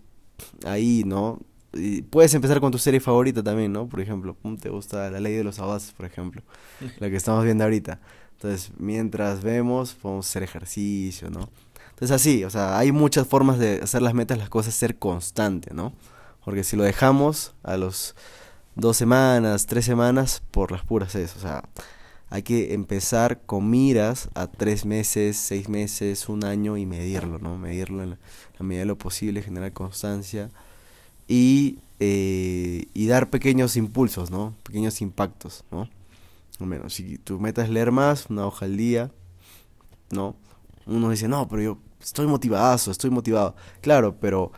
ahí, 0.64 1.02
¿no? 1.06 1.40
Y 1.72 2.02
puedes 2.02 2.32
empezar 2.34 2.60
con 2.60 2.72
tu 2.72 2.78
serie 2.78 3.00
favorita 3.00 3.42
también, 3.42 3.72
¿no? 3.72 3.88
Por 3.88 4.00
ejemplo, 4.00 4.36
te 4.60 4.70
gusta 4.70 5.10
La 5.10 5.20
Ley 5.20 5.34
de 5.34 5.44
los 5.44 5.58
Audaces, 5.58 5.92
por 5.92 6.06
ejemplo, 6.06 6.42
la 6.98 7.10
que 7.10 7.16
estamos 7.16 7.44
viendo 7.44 7.64
ahorita. 7.64 8.00
Entonces, 8.32 8.72
mientras 8.78 9.42
vemos, 9.42 9.94
podemos 9.94 10.28
hacer 10.28 10.42
ejercicio, 10.42 11.30
¿no? 11.30 11.50
Entonces, 11.90 12.14
así, 12.14 12.44
o 12.44 12.50
sea, 12.50 12.78
hay 12.78 12.92
muchas 12.92 13.26
formas 13.26 13.58
de 13.58 13.80
hacer 13.82 14.02
las 14.02 14.12
metas, 14.12 14.36
las 14.36 14.50
cosas, 14.50 14.74
ser 14.74 14.98
constante, 14.98 15.72
¿no? 15.72 15.94
Porque 16.46 16.62
si 16.62 16.76
lo 16.76 16.84
dejamos 16.84 17.56
a 17.64 17.76
los 17.76 18.14
dos 18.76 18.96
semanas, 18.96 19.66
tres 19.66 19.84
semanas, 19.84 20.44
por 20.52 20.70
las 20.70 20.84
puras 20.84 21.16
es. 21.16 21.34
O 21.34 21.40
sea, 21.40 21.64
hay 22.30 22.44
que 22.44 22.72
empezar 22.72 23.40
con 23.40 23.68
miras 23.68 24.28
a 24.36 24.46
tres 24.46 24.84
meses, 24.84 25.36
seis 25.36 25.68
meses, 25.68 26.28
un 26.28 26.44
año 26.44 26.76
y 26.76 26.86
medirlo, 26.86 27.40
¿no? 27.40 27.58
Medirlo 27.58 28.04
en 28.04 28.10
la, 28.10 28.18
medida 28.60 28.82
de 28.82 28.86
lo 28.86 28.96
posible, 28.96 29.42
generar 29.42 29.72
constancia 29.72 30.48
y, 31.26 31.80
eh, 31.98 32.86
y 32.94 33.08
dar 33.08 33.28
pequeños 33.28 33.76
impulsos, 33.76 34.30
¿no? 34.30 34.54
Pequeños 34.62 35.00
impactos, 35.02 35.64
¿no? 35.72 35.88
Menos, 36.60 36.94
si 36.94 37.18
tu 37.18 37.40
meta 37.40 37.64
es 37.64 37.70
leer 37.70 37.90
más, 37.90 38.26
una 38.30 38.46
hoja 38.46 38.66
al 38.66 38.76
día, 38.76 39.10
¿no? 40.12 40.36
Uno 40.86 41.10
dice, 41.10 41.26
no, 41.26 41.48
pero 41.48 41.60
yo 41.60 41.78
estoy 42.00 42.28
motivado, 42.28 42.92
estoy 42.92 43.10
motivado. 43.10 43.56
Claro, 43.80 44.14
pero 44.20 44.52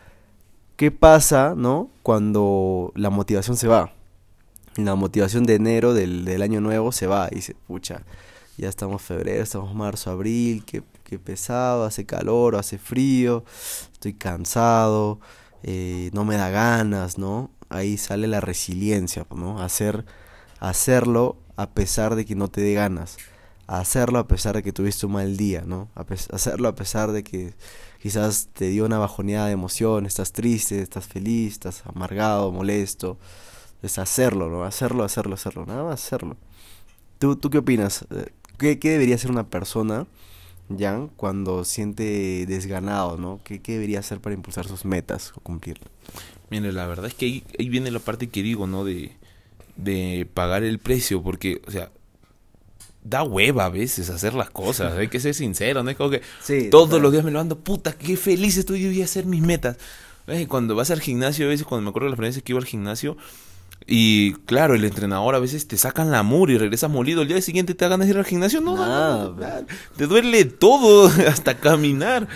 ¿Qué 0.79 0.91
pasa, 0.91 1.55
no? 1.57 1.89
Cuando 2.03 2.93
la 2.95 3.09
motivación 3.09 3.57
se 3.57 3.67
va. 3.67 3.91
la 4.77 4.95
motivación 4.95 5.43
de 5.43 5.55
enero 5.55 5.93
del, 5.93 6.23
del 6.23 6.41
año 6.41 6.61
nuevo 6.61 6.93
se 6.93 7.05
va 7.05 7.27
y 7.29 7.35
dice, 7.35 7.57
pucha, 7.67 8.03
ya 8.57 8.69
estamos 8.69 9.01
febrero, 9.01 9.43
estamos 9.43 9.75
marzo, 9.75 10.09
abril, 10.09 10.63
qué, 10.65 10.81
qué 11.03 11.19
pesado, 11.19 11.83
hace 11.83 12.05
calor, 12.05 12.55
hace 12.55 12.77
frío, 12.77 13.43
estoy 13.91 14.13
cansado, 14.13 15.19
eh, 15.63 16.11
no 16.13 16.23
me 16.23 16.37
da 16.37 16.49
ganas, 16.49 17.17
¿no? 17.17 17.51
Ahí 17.67 17.97
sale 17.97 18.27
la 18.27 18.39
resiliencia, 18.39 19.27
¿no? 19.35 19.61
Hacer, 19.61 20.05
hacerlo 20.61 21.35
a 21.57 21.71
pesar 21.71 22.15
de 22.15 22.23
que 22.25 22.35
no 22.35 22.47
te 22.47 22.61
dé 22.61 22.73
ganas, 22.73 23.17
hacerlo 23.77 24.17
a 24.17 24.27
pesar 24.27 24.55
de 24.55 24.63
que 24.63 24.73
tuviste 24.73 25.05
un 25.05 25.13
mal 25.13 25.37
día, 25.37 25.63
¿no? 25.65 25.89
Hacerlo 26.31 26.67
a 26.67 26.75
pesar 26.75 27.11
de 27.11 27.23
que 27.23 27.53
quizás 28.01 28.49
te 28.53 28.69
dio 28.69 28.85
una 28.85 28.97
bajoneada 28.97 29.45
de 29.45 29.53
emoción, 29.53 30.07
estás 30.07 30.33
triste, 30.33 30.81
estás 30.81 31.07
feliz, 31.07 31.53
estás 31.53 31.83
amargado, 31.85 32.51
molesto, 32.51 33.19
es 33.83 33.99
hacerlo, 33.99 34.49
¿no? 34.49 34.63
Hacerlo, 34.63 35.03
hacerlo, 35.03 35.35
hacerlo, 35.35 35.65
nada 35.67 35.83
más 35.83 36.03
hacerlo. 36.03 36.35
¿Tú, 37.19 37.35
tú 37.35 37.51
qué 37.51 37.59
opinas? 37.59 38.05
Eh, 38.09 38.31
¿Qué, 38.57 38.79
¿Qué 38.79 38.89
debería 38.89 39.15
hacer 39.15 39.29
una 39.29 39.47
persona 39.47 40.07
Jan 40.77 41.07
cuando 41.09 41.63
siente 41.63 42.45
desganado, 42.47 43.17
¿no? 43.17 43.39
¿Qué, 43.43 43.61
¿Qué, 43.61 43.73
debería 43.73 43.99
hacer 43.99 44.19
para 44.19 44.35
impulsar 44.35 44.67
sus 44.67 44.83
metas 44.83 45.31
o 45.35 45.41
cumplirlas? 45.41 45.89
Mire, 46.49 46.73
la 46.73 46.87
verdad 46.87 47.05
es 47.05 47.13
que 47.13 47.43
ahí, 47.57 47.69
viene 47.69 47.91
la 47.91 47.99
parte 47.99 48.29
que 48.29 48.41
digo, 48.41 48.65
¿no? 48.65 48.83
De, 48.83 49.11
de 49.75 50.27
pagar 50.33 50.63
el 50.63 50.79
precio, 50.79 51.21
porque, 51.21 51.61
o 51.67 51.71
sea, 51.71 51.91
da 53.03 53.23
hueva 53.23 53.65
a 53.65 53.69
veces 53.69 54.09
hacer 54.09 54.33
las 54.33 54.49
cosas, 54.49 54.93
hay 54.97 55.07
que 55.07 55.19
ser 55.19 55.33
sincero, 55.33 55.83
¿no? 55.83 55.89
Es 55.89 55.97
como 55.97 56.09
que 56.09 56.21
sí, 56.41 56.69
todos 56.69 57.01
los 57.01 57.11
días 57.11 57.23
me 57.23 57.31
levanto, 57.31 57.59
puta, 57.59 57.93
qué 57.93 58.17
feliz 58.17 58.57
estoy 58.57 58.81
yo 58.81 58.89
voy 58.89 59.01
a 59.01 59.05
hacer 59.05 59.25
mis 59.25 59.41
metas. 59.41 59.77
Cuando 60.47 60.75
vas 60.75 60.91
al 60.91 61.01
gimnasio, 61.01 61.47
a 61.47 61.49
veces, 61.49 61.65
cuando 61.65 61.83
me 61.83 61.89
acuerdo 61.89 62.05
de 62.05 62.09
la 62.11 62.13
experiencia 62.13 62.43
que 62.43 62.51
iba 62.51 62.59
al 62.59 62.67
gimnasio, 62.67 63.17
y 63.87 64.33
claro, 64.45 64.75
el 64.75 64.85
entrenador 64.85 65.33
a 65.33 65.39
veces 65.39 65.67
te 65.67 65.77
sacan 65.77 66.11
la 66.11 66.21
mur 66.21 66.51
y 66.51 66.57
regresas 66.57 66.91
molido. 66.91 67.23
El 67.23 67.27
día 67.27 67.41
siguiente 67.41 67.73
te 67.73 67.85
hagan 67.85 68.07
ir 68.07 68.17
al 68.17 68.25
gimnasio. 68.25 68.61
No, 68.61 68.75
no, 68.75 69.35
te 69.95 70.05
duele 70.05 70.45
todo, 70.45 71.07
hasta 71.27 71.57
caminar. 71.57 72.27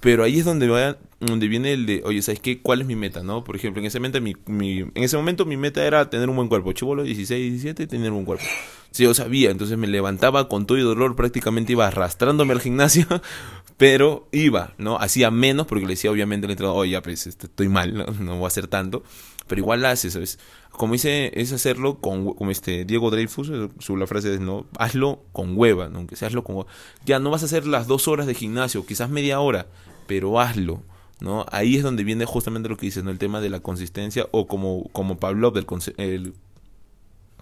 Pero 0.00 0.22
ahí 0.24 0.38
es 0.38 0.44
donde 0.44 0.96
donde 1.26 1.48
viene 1.48 1.72
el 1.72 1.86
de, 1.86 2.02
oye, 2.04 2.22
¿sabes 2.22 2.40
qué? 2.40 2.60
¿Cuál 2.60 2.80
es 2.80 2.86
mi 2.86 2.96
meta? 2.96 3.22
¿No? 3.22 3.44
Por 3.44 3.56
ejemplo, 3.56 3.80
en 3.80 3.86
ese 3.86 3.98
momento 3.98 4.20
mi, 4.20 4.34
mi, 4.46 4.80
en 4.80 4.92
ese 4.94 5.16
momento 5.16 5.44
mi 5.44 5.56
meta 5.56 5.84
era 5.84 6.10
tener 6.10 6.28
un 6.28 6.36
buen 6.36 6.48
cuerpo. 6.48 6.72
Chivolo 6.72 7.02
16, 7.02 7.52
17, 7.52 7.86
tener 7.86 8.10
un 8.10 8.24
buen 8.24 8.26
cuerpo. 8.26 8.44
Sí, 8.92 9.04
yo 9.04 9.14
sabía, 9.14 9.50
entonces 9.50 9.78
me 9.78 9.86
levantaba 9.86 10.48
con 10.48 10.66
todo 10.66 10.76
y 10.76 10.82
dolor, 10.82 11.16
prácticamente 11.16 11.72
iba 11.72 11.86
arrastrándome 11.86 12.52
al 12.52 12.60
gimnasio, 12.60 13.06
pero 13.78 14.28
iba, 14.32 14.74
¿no? 14.76 14.98
Hacía 14.98 15.30
menos 15.30 15.66
porque 15.66 15.86
le 15.86 15.92
decía 15.92 16.10
obviamente 16.10 16.46
al 16.46 16.50
entrenador, 16.50 16.80
oye, 16.80 17.00
pues 17.00 17.26
este, 17.26 17.46
estoy 17.46 17.68
mal, 17.68 17.94
¿no? 17.94 18.04
no 18.20 18.36
voy 18.36 18.44
a 18.44 18.48
hacer 18.48 18.66
tanto, 18.66 19.02
pero 19.46 19.60
igual 19.60 19.80
la 19.80 19.92
haces, 19.92 20.12
¿sabes? 20.12 20.38
Como 20.70 20.92
dice, 20.92 21.32
es 21.34 21.52
hacerlo 21.52 22.00
con, 22.00 22.34
como 22.34 22.50
este 22.50 22.84
Diego 22.84 23.10
Dreyfus, 23.10 23.48
eh, 23.50 23.70
su 23.78 23.96
la 23.96 24.06
frase 24.06 24.34
es, 24.34 24.40
no, 24.40 24.66
hazlo 24.78 25.24
con 25.32 25.56
hueva, 25.56 25.88
¿no? 25.88 25.98
Aunque 25.98 26.16
sea 26.16 26.28
hazlo 26.28 26.44
con 26.44 26.66
Ya 27.06 27.18
no 27.18 27.30
vas 27.30 27.42
a 27.42 27.46
hacer 27.46 27.66
las 27.66 27.86
dos 27.86 28.08
horas 28.08 28.26
de 28.26 28.34
gimnasio, 28.34 28.84
quizás 28.84 29.08
media 29.08 29.40
hora, 29.40 29.68
pero 30.06 30.38
hazlo, 30.38 30.82
¿no? 31.22 31.46
Ahí 31.50 31.76
es 31.76 31.82
donde 31.82 32.04
viene 32.04 32.24
justamente 32.24 32.68
lo 32.68 32.76
que 32.76 32.86
dices, 32.86 33.04
¿no? 33.04 33.10
El 33.10 33.18
tema 33.18 33.40
de 33.40 33.48
la 33.48 33.60
consistencia 33.60 34.26
o 34.32 34.46
como, 34.46 34.88
como 34.92 35.16
Pavlov, 35.16 35.54
del 35.54 35.66
el 35.96 36.34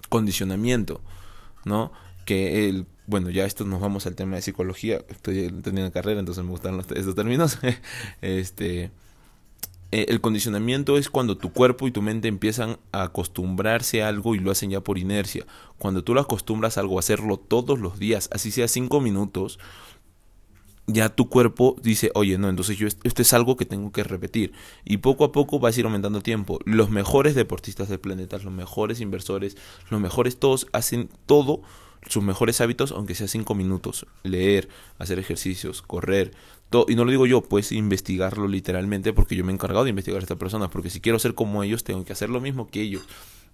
condicionamiento, 0.09 1.01
¿no? 1.65 1.91
Que 2.27 2.69
el, 2.69 2.87
bueno, 3.07 3.31
ya 3.31 3.47
esto 3.47 3.65
nos 3.65 3.81
vamos 3.81 4.07
al 4.07 4.15
tema 4.15 4.37
de 4.37 4.43
psicología, 4.43 5.03
estoy 5.09 5.51
teniendo 5.63 5.91
carrera, 5.93 6.21
entonces 6.21 6.45
me 6.45 6.51
gustan 6.51 6.79
estos 6.81 7.15
términos, 7.15 7.59
este 8.21 8.91
eh, 9.93 10.07
el 10.09 10.21
condicionamiento 10.21 10.99
es 10.99 11.09
cuando 11.09 11.37
tu 11.37 11.53
cuerpo 11.53 11.89
y 11.89 11.91
tu 11.91 12.03
mente 12.03 12.29
empiezan 12.29 12.79
a 12.93 13.03
acostumbrarse 13.03 14.03
a 14.03 14.09
algo 14.09 14.35
y 14.35 14.39
lo 14.39 14.53
hacen 14.53 14.71
ya 14.71 14.83
por 14.83 14.99
inercia. 14.99 15.47
Cuando 15.79 16.05
tú 16.05 16.15
lo 16.15 16.21
acostumbras 16.21 16.77
a 16.77 16.83
algo, 16.83 16.97
a 16.97 17.01
hacerlo 17.01 17.39
todos 17.39 17.81
los 17.81 17.99
días, 17.99 18.29
así 18.33 18.53
sea 18.53 18.69
cinco 18.69 19.01
minutos, 19.01 19.59
ya 20.93 21.09
tu 21.09 21.29
cuerpo 21.29 21.77
dice, 21.83 22.11
oye, 22.15 22.39
no, 22.39 22.49
entonces 22.49 22.79
yo 22.79 22.87
esto 22.87 23.23
es 23.23 23.33
algo 23.33 23.57
que 23.57 23.65
tengo 23.65 23.93
que 23.93 24.05
repetir. 24.05 24.53
Y 24.85 24.99
poco 24.99 25.25
a 25.25 25.33
poco 25.33 25.59
vas 25.59 25.77
a 25.77 25.81
ir 25.81 25.87
aumentando 25.87 26.21
tiempo. 26.21 26.59
Los 26.65 26.91
mejores 26.91 27.35
deportistas 27.35 27.89
del 27.89 28.01
planeta, 28.01 28.39
los 28.39 28.53
mejores 28.53 29.01
inversores, 29.01 29.57
los 29.91 30.01
mejores 30.01 30.39
todos 30.39 30.67
hacen 30.73 31.09
todo 31.27 31.63
sus 32.09 32.23
mejores 32.23 32.61
hábitos, 32.61 32.93
aunque 32.93 33.15
sea 33.15 33.29
cinco 33.29 33.55
minutos. 33.55 34.07
Leer, 34.23 34.69
hacer 34.99 35.19
ejercicios, 35.19 35.83
correr, 35.83 36.33
y 36.89 36.95
no 36.95 37.05
lo 37.05 37.11
digo 37.11 37.27
yo, 37.27 37.43
pues 37.43 37.73
investigarlo 37.73 38.47
literalmente 38.47 39.13
porque 39.13 39.35
yo 39.35 39.45
me 39.45 39.51
he 39.51 39.55
encargado 39.55 39.85
de 39.85 39.91
investigar 39.91 40.21
a 40.21 40.23
estas 40.23 40.39
personas, 40.39 40.71
porque 40.71 40.89
si 40.89 41.01
quiero 41.01 41.19
ser 41.19 41.35
como 41.35 41.65
ellos, 41.65 41.83
tengo 41.83 42.05
que 42.05 42.13
hacer 42.13 42.31
lo 42.31 42.41
mismo 42.41 42.69
que 42.69 42.83
ellos. 42.83 43.03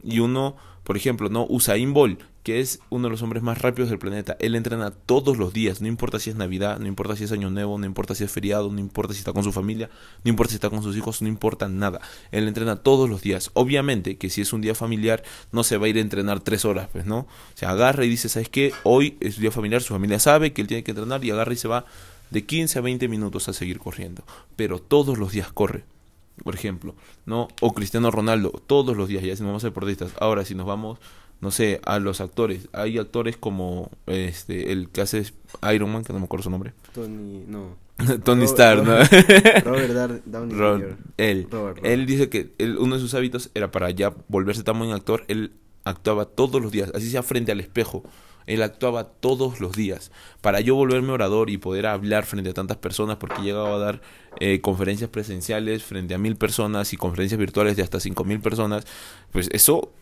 Y 0.03 0.21
uno, 0.21 0.57
por 0.85 0.97
ejemplo, 0.97 1.29
no 1.29 1.47
Usain 1.49 1.93
Bolt, 1.93 2.21
que 2.47 2.61
es 2.61 2.79
uno 2.91 3.09
de 3.09 3.11
los 3.11 3.23
hombres 3.23 3.43
más 3.43 3.61
rápidos 3.61 3.91
del 3.91 3.99
planeta, 3.99 4.37
él 4.39 4.55
entrena 4.55 4.93
todos 4.93 5.37
los 5.37 5.53
días, 5.53 5.81
no 5.81 5.89
importa 5.89 6.21
si 6.21 6.31
es 6.31 6.37
Navidad, 6.37 6.79
no 6.79 6.87
importa 6.87 7.17
si 7.17 7.25
es 7.25 7.33
Año 7.33 7.51
Nuevo, 7.51 7.77
no 7.77 7.87
importa 7.87 8.15
si 8.15 8.23
es 8.23 8.31
feriado, 8.31 8.71
no 8.71 8.79
importa 8.79 9.15
si 9.15 9.19
está 9.19 9.33
con 9.33 9.43
su 9.43 9.51
familia, 9.51 9.91
no 10.23 10.29
importa 10.29 10.51
si 10.51 10.55
está 10.55 10.71
con 10.71 10.81
sus 10.81 10.97
hijos, 10.97 11.23
no 11.23 11.27
importa 11.29 11.69
nada. 11.69 12.01
Él 12.31 12.47
entrena 12.47 12.77
todos 12.77 13.11
los 13.11 13.21
días. 13.21 13.51
Obviamente 13.55 14.17
que 14.17 14.31
si 14.31 14.43
es 14.43 14.53
un 14.53 14.61
día 14.61 14.77
familiar, 14.77 15.25
no 15.51 15.65
se 15.65 15.77
va 15.77 15.87
a 15.87 15.89
ir 15.89 15.97
a 15.97 16.01
entrenar 16.01 16.39
tres 16.39 16.65
horas, 16.65 16.89
pues, 16.93 17.05
¿no? 17.05 17.27
Se 17.55 17.67
agarra 17.67 18.05
y 18.05 18.09
dice, 18.09 18.29
¿sabes 18.29 18.49
qué? 18.49 18.73
Hoy 18.85 19.17
es 19.19 19.39
un 19.39 19.43
día 19.43 19.51
familiar, 19.51 19.83
su 19.83 19.93
familia 19.93 20.21
sabe 20.21 20.53
que 20.53 20.61
él 20.61 20.69
tiene 20.69 20.85
que 20.85 20.93
entrenar 20.93 21.25
y 21.25 21.33
agarra 21.33 21.53
y 21.53 21.57
se 21.57 21.67
va 21.67 21.85
de 22.31 22.45
15 22.45 22.79
a 22.79 22.83
20 22.83 23.09
minutos 23.09 23.49
a 23.49 23.53
seguir 23.53 23.81
corriendo, 23.81 24.23
pero 24.55 24.79
todos 24.79 25.19
los 25.19 25.33
días 25.33 25.51
corre. 25.53 25.85
Por 26.43 26.55
ejemplo, 26.55 26.95
¿no? 27.25 27.49
O 27.61 27.73
Cristiano 27.73 28.11
Ronaldo, 28.11 28.51
todos 28.67 28.97
los 28.97 29.09
días, 29.09 29.23
ya 29.23 29.35
si 29.35 29.43
nos 29.43 29.49
vamos 29.49 29.65
a 29.65 29.69
deportistas. 29.69 30.13
Ahora, 30.21 30.45
si 30.45 30.55
nos 30.55 30.67
vamos, 30.67 30.99
no 31.41 31.51
sé, 31.51 31.81
a 31.85 31.99
los 31.99 32.21
actores, 32.21 32.69
hay 32.73 32.99
actores 32.99 33.37
como 33.37 33.91
este 34.07 34.73
el 34.73 34.91
que 34.91 35.01
hace 35.01 35.25
Iron 35.73 35.93
Man, 35.93 36.05
que 36.05 36.13
no 36.13 36.19
me 36.19 36.27
acuerdo 36.27 36.45
su 36.45 36.51
nombre. 36.51 36.73
Tony, 36.95 37.45
no. 37.47 37.77
Tony 38.25 38.45
Stark, 38.45 38.85
¿no? 38.85 38.97
Robert 39.63 40.23
Downey 40.27 40.97
Él, 41.17 41.49
él 41.83 42.07
dice 42.07 42.29
que 42.29 42.53
uno 42.79 42.97
de 42.97 43.01
sus 43.01 43.15
hábitos 43.15 43.51
era 43.55 43.71
para 43.71 43.91
ya 43.91 44.15
volverse 44.29 44.63
tan 44.63 44.79
buen 44.79 44.93
actor, 44.93 45.25
él 45.29 45.53
actuaba 45.85 46.27
todos 46.27 46.61
los 46.61 46.73
días, 46.73 46.91
así 46.95 47.11
sea 47.11 47.23
frente 47.23 47.53
al 47.53 47.61
espejo 47.61 48.03
él 48.47 48.63
actuaba 48.63 49.05
todos 49.05 49.61
los 49.61 49.77
días. 49.77 50.11
Para 50.41 50.61
yo 50.61 50.75
volverme 50.75 51.13
orador 51.13 51.51
y 51.51 51.59
poder 51.59 51.87
hablar 51.87 52.25
frente 52.25 52.51
a 52.51 52.55
tantas 52.55 52.77
personas, 52.77 53.17
porque 53.17 53.43
llegaba 53.43 53.75
a 53.75 53.79
dar 53.79 54.01
eh, 54.41 54.61
conferencias 54.61 55.11
presenciales 55.11 55.83
frente 55.83 56.15
a 56.15 56.19
mil 56.19 56.37
personas 56.37 56.93
y 56.93 56.97
conferencias 56.97 57.39
virtuales 57.39 57.77
de 57.77 57.83
hasta 57.83 58.01
cinco 58.01 58.25
mil 58.25 58.41
personas, 58.41 58.85
pues 59.33 59.49
eso 59.53 59.93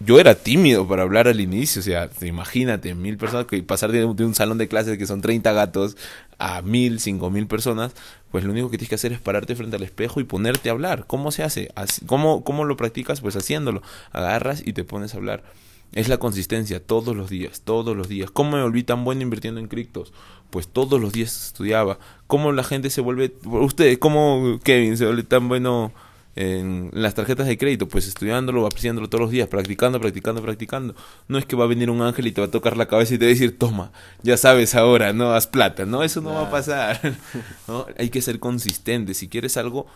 yo 0.00 0.18
era 0.18 0.34
tímido 0.34 0.88
para 0.88 1.02
hablar 1.02 1.28
al 1.28 1.40
inicio, 1.40 1.80
o 1.80 1.82
sea, 1.82 2.10
imagínate, 2.22 2.94
mil 2.94 3.16
personas, 3.16 3.46
que 3.46 3.62
pasar 3.62 3.92
de, 3.92 4.04
un 4.04 4.34
salón 4.34 4.58
de 4.58 4.66
clases 4.66 4.98
que 4.98 5.06
son 5.06 5.20
30 5.20 5.52
gatos 5.52 5.96
a 6.38 6.62
mil, 6.62 6.98
cinco 6.98 7.30
mil 7.30 7.46
personas, 7.46 7.92
pues 8.32 8.42
lo 8.44 8.50
único 8.50 8.70
que 8.70 8.76
tienes 8.76 8.88
que 8.88 8.96
hacer 8.96 9.12
es 9.12 9.20
pararte 9.20 9.54
frente 9.54 9.76
al 9.76 9.84
espejo 9.84 10.20
y 10.20 10.24
ponerte 10.24 10.68
a 10.68 10.72
hablar. 10.72 11.06
¿Cómo 11.06 11.30
se 11.30 11.44
hace? 11.44 11.70
¿Cómo, 12.06 12.42
cómo 12.42 12.64
lo 12.64 12.76
practicas? 12.76 13.20
Pues 13.20 13.36
haciéndolo. 13.36 13.82
Agarras 14.10 14.62
y 14.66 14.72
te 14.72 14.82
pones 14.82 15.14
a 15.14 15.18
hablar. 15.18 15.44
Es 15.92 16.08
la 16.08 16.18
consistencia, 16.18 16.84
todos 16.84 17.14
los 17.14 17.30
días, 17.30 17.60
todos 17.60 17.96
los 17.96 18.08
días. 18.08 18.30
¿Cómo 18.30 18.56
me 18.56 18.62
volví 18.62 18.82
tan 18.82 19.04
bueno 19.04 19.22
invirtiendo 19.22 19.60
en 19.60 19.68
criptos? 19.68 20.12
Pues 20.50 20.66
todos 20.66 21.00
los 21.00 21.12
días 21.12 21.46
estudiaba. 21.46 21.98
¿Cómo 22.26 22.50
la 22.50 22.64
gente 22.64 22.90
se 22.90 23.00
vuelve, 23.00 23.34
usted, 23.44 23.98
cómo 24.00 24.58
Kevin 24.64 24.96
se 24.96 25.06
vuelve 25.06 25.22
tan 25.22 25.48
bueno 25.48 25.92
en 26.34 26.90
las 26.92 27.14
tarjetas 27.14 27.46
de 27.46 27.56
crédito? 27.56 27.86
Pues 27.86 28.08
estudiándolo, 28.08 28.66
apreciándolo 28.66 29.08
todos 29.08 29.22
los 29.22 29.30
días, 29.30 29.46
practicando, 29.46 30.00
practicando, 30.00 30.42
practicando. 30.42 30.96
No 31.28 31.38
es 31.38 31.46
que 31.46 31.54
va 31.54 31.62
a 31.62 31.68
venir 31.68 31.90
un 31.90 32.02
ángel 32.02 32.26
y 32.26 32.32
te 32.32 32.40
va 32.40 32.48
a 32.48 32.50
tocar 32.50 32.76
la 32.76 32.86
cabeza 32.86 33.14
y 33.14 33.18
te 33.18 33.26
va 33.26 33.28
a 33.28 33.34
decir, 33.34 33.56
toma, 33.56 33.92
ya 34.24 34.36
sabes 34.36 34.74
ahora, 34.74 35.12
no 35.12 35.32
haz 35.32 35.46
plata. 35.46 35.86
No, 35.86 36.02
eso 36.02 36.20
no 36.20 36.30
va 36.34 36.48
a 36.48 36.50
pasar. 36.50 37.00
¿No? 37.68 37.86
Hay 37.96 38.10
que 38.10 38.20
ser 38.20 38.40
consistente. 38.40 39.14
Si 39.14 39.28
quieres 39.28 39.56
algo, 39.56 39.86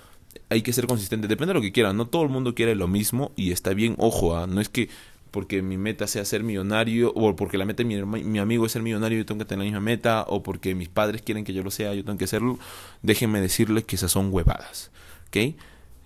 hay 0.48 0.62
que 0.62 0.72
ser 0.72 0.86
consistente. 0.86 1.26
Depende 1.26 1.54
de 1.54 1.58
lo 1.58 1.62
que 1.62 1.72
quieran. 1.72 1.96
No 1.96 2.06
todo 2.06 2.22
el 2.22 2.28
mundo 2.28 2.54
quiere 2.54 2.76
lo 2.76 2.86
mismo 2.86 3.32
y 3.34 3.50
está 3.50 3.74
bien. 3.74 3.96
Ojo, 3.98 4.36
¿ah? 4.36 4.46
no 4.46 4.60
es 4.60 4.68
que 4.68 4.88
porque 5.30 5.62
mi 5.62 5.76
meta 5.76 6.06
sea 6.06 6.24
ser 6.24 6.42
millonario, 6.42 7.12
o 7.14 7.36
porque 7.36 7.58
la 7.58 7.64
meta 7.64 7.82
de 7.82 8.04
mi, 8.04 8.38
amigo 8.38 8.66
es 8.66 8.72
ser 8.72 8.82
millonario, 8.82 9.18
yo 9.18 9.26
tengo 9.26 9.38
que 9.40 9.44
tener 9.44 9.60
la 9.60 9.64
misma 9.64 9.80
meta, 9.80 10.24
o 10.28 10.42
porque 10.42 10.74
mis 10.74 10.88
padres 10.88 11.22
quieren 11.22 11.44
que 11.44 11.52
yo 11.52 11.62
lo 11.62 11.70
sea, 11.70 11.94
yo 11.94 12.04
tengo 12.04 12.18
que 12.18 12.24
hacerlo, 12.24 12.58
déjenme 13.02 13.40
decirles 13.40 13.84
que 13.84 13.96
esas 13.96 14.12
son 14.12 14.32
huevadas, 14.32 14.90
¿ok? 15.28 15.36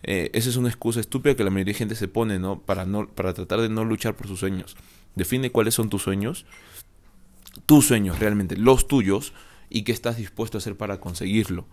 Eh, 0.05 0.31
esa 0.33 0.49
es 0.49 0.57
una 0.57 0.69
excusa 0.69 1.01
estúpida 1.01 1.37
que 1.37 1.45
la 1.45 1.51
mayoría 1.51 1.73
de 1.73 1.79
gente 1.79 1.95
se 1.95 2.09
pone, 2.09 2.39
¿no? 2.39 2.61
Para, 2.61 2.85
no, 2.85 3.09
para 3.09 3.35
tratar 3.35 3.61
de 3.61 3.69
no 3.69 3.85
luchar 3.85 4.17
por 4.17 4.27
sus 4.27 4.41
sueños. 4.41 4.77
Define 5.15 5.53
cuáles 5.53 5.75
son 5.75 5.91
tus 5.91 6.03
sueños, 6.03 6.45
tus 7.67 7.87
sueños 7.87 8.19
realmente, 8.19 8.57
los 8.57 8.89
tuyos, 8.89 9.33
y 9.71 9.83
qué 9.83 9.93
estás 9.93 10.17
dispuesto 10.17 10.59
a 10.59 10.61
hacer 10.61 10.77
para 10.77 11.01
conseguirlo 11.01 11.67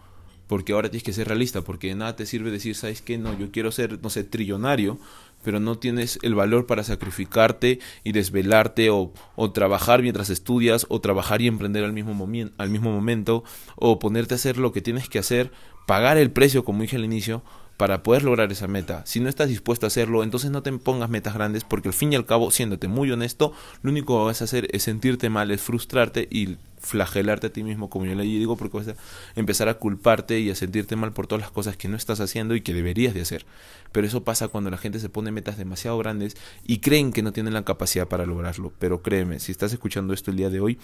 porque 0.49 0.73
ahora 0.73 0.89
tienes 0.89 1.03
que 1.03 1.13
ser 1.13 1.27
realista, 1.27 1.61
porque 1.61 1.89
de 1.89 1.95
nada 1.95 2.15
te 2.15 2.25
sirve 2.25 2.49
decir, 2.49 2.73
¿sabes 2.73 3.03
qué? 3.03 3.19
No, 3.19 3.37
yo 3.37 3.51
quiero 3.51 3.71
ser, 3.71 4.01
no 4.01 4.09
sé, 4.09 4.23
trillonario, 4.23 4.97
pero 5.43 5.59
no 5.59 5.77
tienes 5.77 6.19
el 6.21 6.35
valor 6.35 6.65
para 6.65 6.83
sacrificarte 6.83 7.79
y 8.03 8.11
desvelarte 8.11 8.89
o, 8.89 9.13
o 9.35 9.51
trabajar 9.51 10.01
mientras 10.01 10.29
estudias 10.29 10.85
o 10.89 11.01
trabajar 11.01 11.41
y 11.41 11.47
emprender 11.47 11.83
al 11.83 11.93
mismo, 11.93 12.27
al 12.57 12.69
mismo 12.69 12.91
momento 12.91 13.43
o 13.75 13.99
ponerte 13.99 14.33
a 14.33 14.37
hacer 14.37 14.57
lo 14.57 14.71
que 14.71 14.81
tienes 14.81 15.09
que 15.09 15.19
hacer, 15.19 15.51
pagar 15.87 16.17
el 16.17 16.31
precio, 16.31 16.63
como 16.63 16.81
dije 16.81 16.95
al 16.95 17.05
inicio, 17.05 17.43
para 17.79 18.03
poder 18.03 18.23
lograr 18.23 18.51
esa 18.51 18.67
meta. 18.67 19.03
Si 19.05 19.21
no 19.21 19.29
estás 19.29 19.47
dispuesto 19.47 19.85
a 19.85 19.87
hacerlo, 19.87 20.23
entonces 20.23 20.51
no 20.51 20.61
te 20.61 20.71
pongas 20.73 21.09
metas 21.09 21.33
grandes 21.33 21.63
porque 21.63 21.87
al 21.87 21.93
fin 21.93 22.11
y 22.11 22.17
al 22.17 22.25
cabo, 22.25 22.51
siéndote 22.51 22.89
muy 22.89 23.09
honesto, 23.09 23.53
lo 23.83 23.91
único 23.91 24.19
que 24.19 24.25
vas 24.25 24.41
a 24.41 24.43
hacer 24.43 24.67
es 24.73 24.83
sentirte 24.83 25.29
mal, 25.29 25.49
es 25.49 25.61
frustrarte 25.61 26.27
y 26.29 26.57
flagelarte 26.79 27.47
a 27.47 27.53
ti 27.53 27.63
mismo, 27.63 27.89
como 27.89 28.05
yo 28.05 28.15
le 28.15 28.23
digo, 28.23 28.57
porque 28.57 28.77
vas 28.77 28.87
a 28.89 28.95
empezar 29.35 29.69
a 29.69 29.75
culparte 29.75 30.39
y 30.39 30.49
a 30.49 30.55
sentirte 30.55 30.95
mal 30.95 31.11
por 31.13 31.27
todas 31.27 31.41
las 31.41 31.51
cosas 31.51 31.77
que 31.77 31.87
no 31.87 31.97
estás 31.97 32.19
haciendo 32.19 32.55
y 32.55 32.61
que 32.61 32.73
deberías 32.73 33.13
de 33.13 33.21
hacer. 33.21 33.45
Pero 33.91 34.07
eso 34.07 34.23
pasa 34.23 34.47
cuando 34.47 34.69
la 34.69 34.77
gente 34.77 34.99
se 34.99 35.09
pone 35.09 35.31
metas 35.31 35.57
demasiado 35.57 35.97
grandes 35.97 36.35
y 36.65 36.79
creen 36.79 37.11
que 37.11 37.21
no 37.21 37.33
tienen 37.33 37.53
la 37.53 37.65
capacidad 37.65 38.07
para 38.07 38.25
lograrlo. 38.25 38.71
Pero 38.79 39.01
créeme, 39.01 39.39
si 39.39 39.51
estás 39.51 39.73
escuchando 39.73 40.13
esto 40.13 40.31
el 40.31 40.37
día 40.37 40.49
de 40.49 40.59
hoy, 40.59 40.79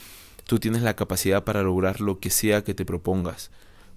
tú 0.46 0.60
tienes 0.60 0.82
la 0.82 0.96
capacidad 0.96 1.44
para 1.44 1.64
lograr 1.64 2.02
lo 2.02 2.20
que 2.20 2.30
sea 2.30 2.64
que 2.64 2.74
te 2.74 2.86
propongas 2.86 3.52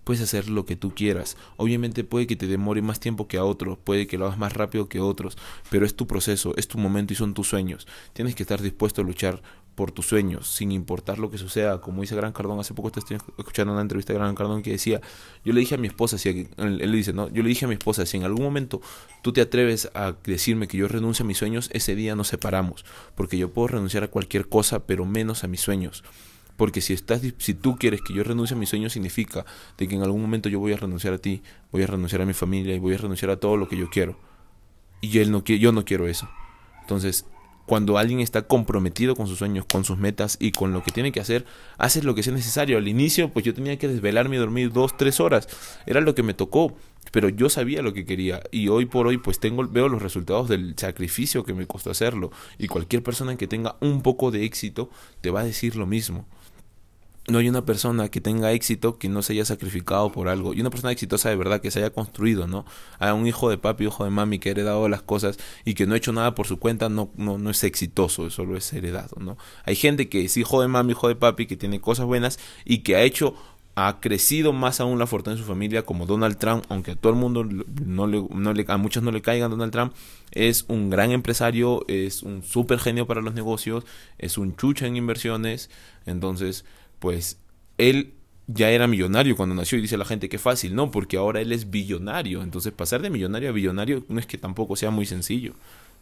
puedes 0.09 0.23
hacer 0.23 0.49
lo 0.49 0.64
que 0.64 0.75
tú 0.75 0.94
quieras. 0.94 1.37
Obviamente 1.59 2.03
puede 2.03 2.27
que 2.27 2.35
te 2.35 2.47
demore 2.47 2.81
más 2.81 2.99
tiempo 2.99 3.29
que 3.29 3.37
a 3.37 3.44
otros, 3.44 3.77
puede 3.77 4.07
que 4.07 4.16
lo 4.16 4.25
hagas 4.25 4.38
más 4.38 4.55
rápido 4.55 4.88
que 4.88 5.01
otros, 5.01 5.37
pero 5.68 5.85
es 5.85 5.97
tu 5.97 6.07
proceso, 6.07 6.55
es 6.57 6.66
tu 6.66 6.79
momento 6.79 7.12
y 7.12 7.16
son 7.16 7.35
tus 7.35 7.47
sueños. 7.47 7.87
Tienes 8.14 8.35
que 8.35 8.42
estar 8.42 8.62
dispuesto 8.62 9.03
a 9.03 9.05
luchar 9.05 9.42
por 9.75 9.92
tus 9.92 10.07
sueños, 10.07 10.49
sin 10.49 10.73
importar 10.73 11.18
lo 11.18 11.31
que 11.31 11.37
suceda. 11.37 11.83
Como 11.83 12.01
dice 12.01 12.16
Gran 12.16 12.33
Cardón, 12.33 12.59
hace 12.59 12.73
poco 12.73 12.88
estoy 12.88 13.18
escuchando 13.37 13.75
una 13.75 13.83
entrevista 13.83 14.14
de 14.14 14.18
Gran 14.18 14.35
Cardón 14.35 14.62
que 14.62 14.71
decía, 14.71 15.03
yo 15.44 15.53
le 15.53 15.61
dije 15.61 15.75
a 15.75 15.79
mi 15.79 15.88
esposa, 15.88 16.16
si, 16.16 16.31
él, 16.31 16.49
él 16.57 16.90
dice, 16.92 17.12
no, 17.12 17.29
yo 17.29 17.42
le 17.42 17.51
dije 17.51 17.66
a 17.66 17.68
mi 17.68 17.75
esposa, 17.75 18.07
si 18.07 18.16
en 18.16 18.25
algún 18.25 18.42
momento 18.42 18.81
tú 19.21 19.35
te 19.35 19.42
atreves 19.42 19.90
a 19.92 20.14
decirme 20.25 20.68
que 20.68 20.79
yo 20.79 20.88
renuncio 20.88 21.23
a 21.23 21.29
mis 21.29 21.37
sueños, 21.37 21.68
ese 21.75 21.94
día 21.94 22.16
nos 22.16 22.29
separamos, 22.29 22.87
porque 23.14 23.37
yo 23.37 23.53
puedo 23.53 23.68
renunciar 23.68 24.05
a 24.05 24.09
cualquier 24.09 24.49
cosa, 24.49 24.87
pero 24.87 25.05
menos 25.05 25.44
a 25.44 25.49
mis 25.49 25.61
sueños. 25.61 26.03
Porque 26.59 26.81
si, 26.81 26.92
estás, 26.92 27.23
si 27.38 27.55
tú 27.55 27.77
quieres 27.77 28.03
que 28.03 28.12
yo 28.12 28.25
renuncie 28.25 28.57
a 28.57 28.59
mis 28.59 28.68
sueños, 28.68 28.92
significa 28.92 29.47
de 29.79 29.87
que 29.87 29.94
en 29.94 30.03
algún 30.03 30.21
momento 30.21 30.49
yo 30.49 30.59
voy 30.59 30.73
a 30.73 30.77
renunciar 30.77 31.14
a 31.14 31.18
ti, 31.18 31.40
voy 31.71 31.85
a 31.85 31.87
renunciar 31.87 32.21
a 32.21 32.27
mi 32.27 32.33
familia 32.33 32.75
y 32.75 32.81
voy 32.81 32.94
a 32.94 32.99
renunciar 32.99 33.31
a 33.31 33.37
todo 33.37 33.57
lo 33.57 33.68
que 33.68 33.77
yo 33.77 33.88
quiero. 33.88 34.18
Y 35.01 35.21
él 35.21 35.31
no, 35.31 35.44
yo 35.44 35.71
no 35.71 35.85
quiero 35.85 36.09
eso. 36.09 36.29
Entonces, 36.81 37.27
cuando 37.64 37.97
alguien 37.97 38.18
está 38.18 38.42
comprometido 38.42 39.14
con 39.14 39.29
sus 39.29 39.38
sueños, 39.38 39.66
con 39.71 39.85
sus 39.85 39.99
metas 39.99 40.37
y 40.40 40.51
con 40.51 40.73
lo 40.73 40.83
que 40.83 40.90
tiene 40.90 41.12
que 41.12 41.21
hacer, 41.21 41.47
haces 41.77 42.03
lo 42.03 42.16
que 42.16 42.25
sea 42.25 42.33
necesario. 42.33 42.77
Al 42.77 42.88
inicio, 42.88 43.31
pues 43.31 43.44
yo 43.44 43.55
tenía 43.55 43.79
que 43.79 43.87
desvelarme 43.87 44.35
y 44.35 44.40
dormir 44.40 44.73
dos, 44.73 44.97
tres 44.97 45.21
horas. 45.21 45.47
Era 45.87 46.01
lo 46.01 46.16
que 46.16 46.25
me 46.25 46.35
tocó. 46.35 46.75
Pero 47.12 47.29
yo 47.29 47.49
sabía 47.49 47.83
lo 47.83 47.94
que 47.94 48.05
quería. 48.05 48.42
Y 48.51 48.68
hoy 48.68 48.85
por 48.85 49.07
hoy, 49.07 49.16
pues 49.16 49.38
tengo, 49.38 49.66
veo 49.66 49.88
los 49.88 50.03
resultados 50.03 50.49
del 50.49 50.75
sacrificio 50.77 51.44
que 51.44 51.55
me 51.55 51.66
costó 51.66 51.90
hacerlo. 51.90 52.33
Y 52.59 52.66
cualquier 52.66 53.05
persona 53.05 53.37
que 53.37 53.47
tenga 53.47 53.77
un 53.81 54.03
poco 54.03 54.33
de 54.33 54.44
éxito 54.44 54.90
te 55.21 55.31
va 55.31 55.40
a 55.40 55.44
decir 55.44 55.77
lo 55.77 55.87
mismo 55.87 56.27
no 57.29 57.38
hay 57.38 57.49
una 57.49 57.64
persona 57.64 58.09
que 58.09 58.21
tenga 58.21 58.53
éxito 58.53 58.99
que 58.99 59.09
no 59.09 59.23
se 59.23 59.35
haya 59.35 59.45
sacrificado 59.45 60.11
por 60.11 60.29
algo. 60.29 60.55
Y 60.55 60.61
una 60.61 60.71
persona 60.71 60.93
exitosa 60.93 61.29
de 61.29 61.37
verdad 61.37 61.61
que 61.61 61.71
se 61.71 61.79
haya 61.81 61.91
construido, 61.91 62.47
¿no? 62.47 62.64
A 62.99 63.14
un 63.14 63.27
hijo 63.27 63.51
de 63.51 63.59
papi, 63.59 63.85
hijo 63.85 64.05
de 64.05 64.11
mami 64.11 64.38
que 64.38 64.49
ha 64.49 64.53
heredado 64.53 64.88
las 64.88 65.03
cosas 65.03 65.38
y 65.64 65.75
que 65.75 65.87
no 65.87 65.95
ha 65.95 65.99
hecho 65.99 66.12
nada 66.12 66.35
por 66.35 66.47
su 66.47 66.59
cuenta, 66.59 66.88
no, 66.88 67.11
no, 67.17 67.38
no 67.38 67.51
es 67.51 67.62
exitoso, 67.64 68.31
solo 68.31 68.57
es 68.57 68.73
heredado, 68.73 69.17
¿no? 69.21 69.37
Hay 69.64 69.77
gente 69.77 70.09
que 70.09 70.25
es 70.25 70.37
hijo 70.37 70.61
de 70.62 70.69
mami, 70.69 70.93
hijo 70.93 71.09
de 71.09 71.17
papi, 71.17 71.47
que 71.47 71.57
tiene 71.57 71.81
cosas 71.81 72.07
buenas 72.07 72.38
y 72.64 72.79
que 72.79 72.97
ha 72.97 73.03
hecho 73.03 73.35
ha 73.81 74.01
crecido 74.01 74.53
más 74.53 74.81
aún 74.81 74.99
la 74.99 75.07
fortuna 75.07 75.37
de 75.37 75.43
su 75.43 75.47
familia 75.47 75.85
como 75.85 76.05
Donald 76.05 76.37
Trump, 76.37 76.64
aunque 76.69 76.93
a 76.93 76.97
todo 76.97 77.12
el 77.12 77.19
mundo 77.19 77.45
no 77.45 78.09
le, 78.09 78.27
no 78.35 78.53
le, 78.53 78.64
a 78.67 78.77
muchos 78.77 79.05
no 79.05 79.12
le 79.12 79.23
caigan 79.23 79.53
Donald 79.53 79.71
Trump, 79.71 79.93
es 80.33 80.64
un 80.67 80.91
gran 80.91 81.12
empresario, 81.12 81.85
es 81.87 82.25
un 82.25 82.43
súper 82.43 82.81
genio 82.81 83.07
para 83.07 83.21
los 83.21 83.35
negocios, 83.35 83.85
es 84.19 84.37
un 84.37 84.57
chucha 84.57 84.88
en 84.88 84.97
inversiones, 84.97 85.71
entonces 86.07 86.64
pues 86.99 87.39
él 87.77 88.15
ya 88.49 88.71
era 88.71 88.87
millonario 88.87 89.37
cuando 89.37 89.55
nació 89.55 89.79
y 89.79 89.83
dice 89.83 89.97
la 89.97 90.05
gente 90.05 90.29
que 90.29 90.39
fácil, 90.39 90.75
no, 90.75 90.91
porque 90.91 91.19
ahora 91.19 91.41
él 91.41 91.53
es 91.53 91.71
billonario, 91.71 92.43
entonces 92.43 92.73
pasar 92.73 93.03
de 93.03 93.11
millonario 93.11 93.51
a 93.51 93.53
billonario 93.53 94.05
no 94.09 94.19
es 94.19 94.27
que 94.27 94.39
tampoco 94.39 94.75
sea 94.75 94.91
muy 94.91 95.05
sencillo, 95.05 95.53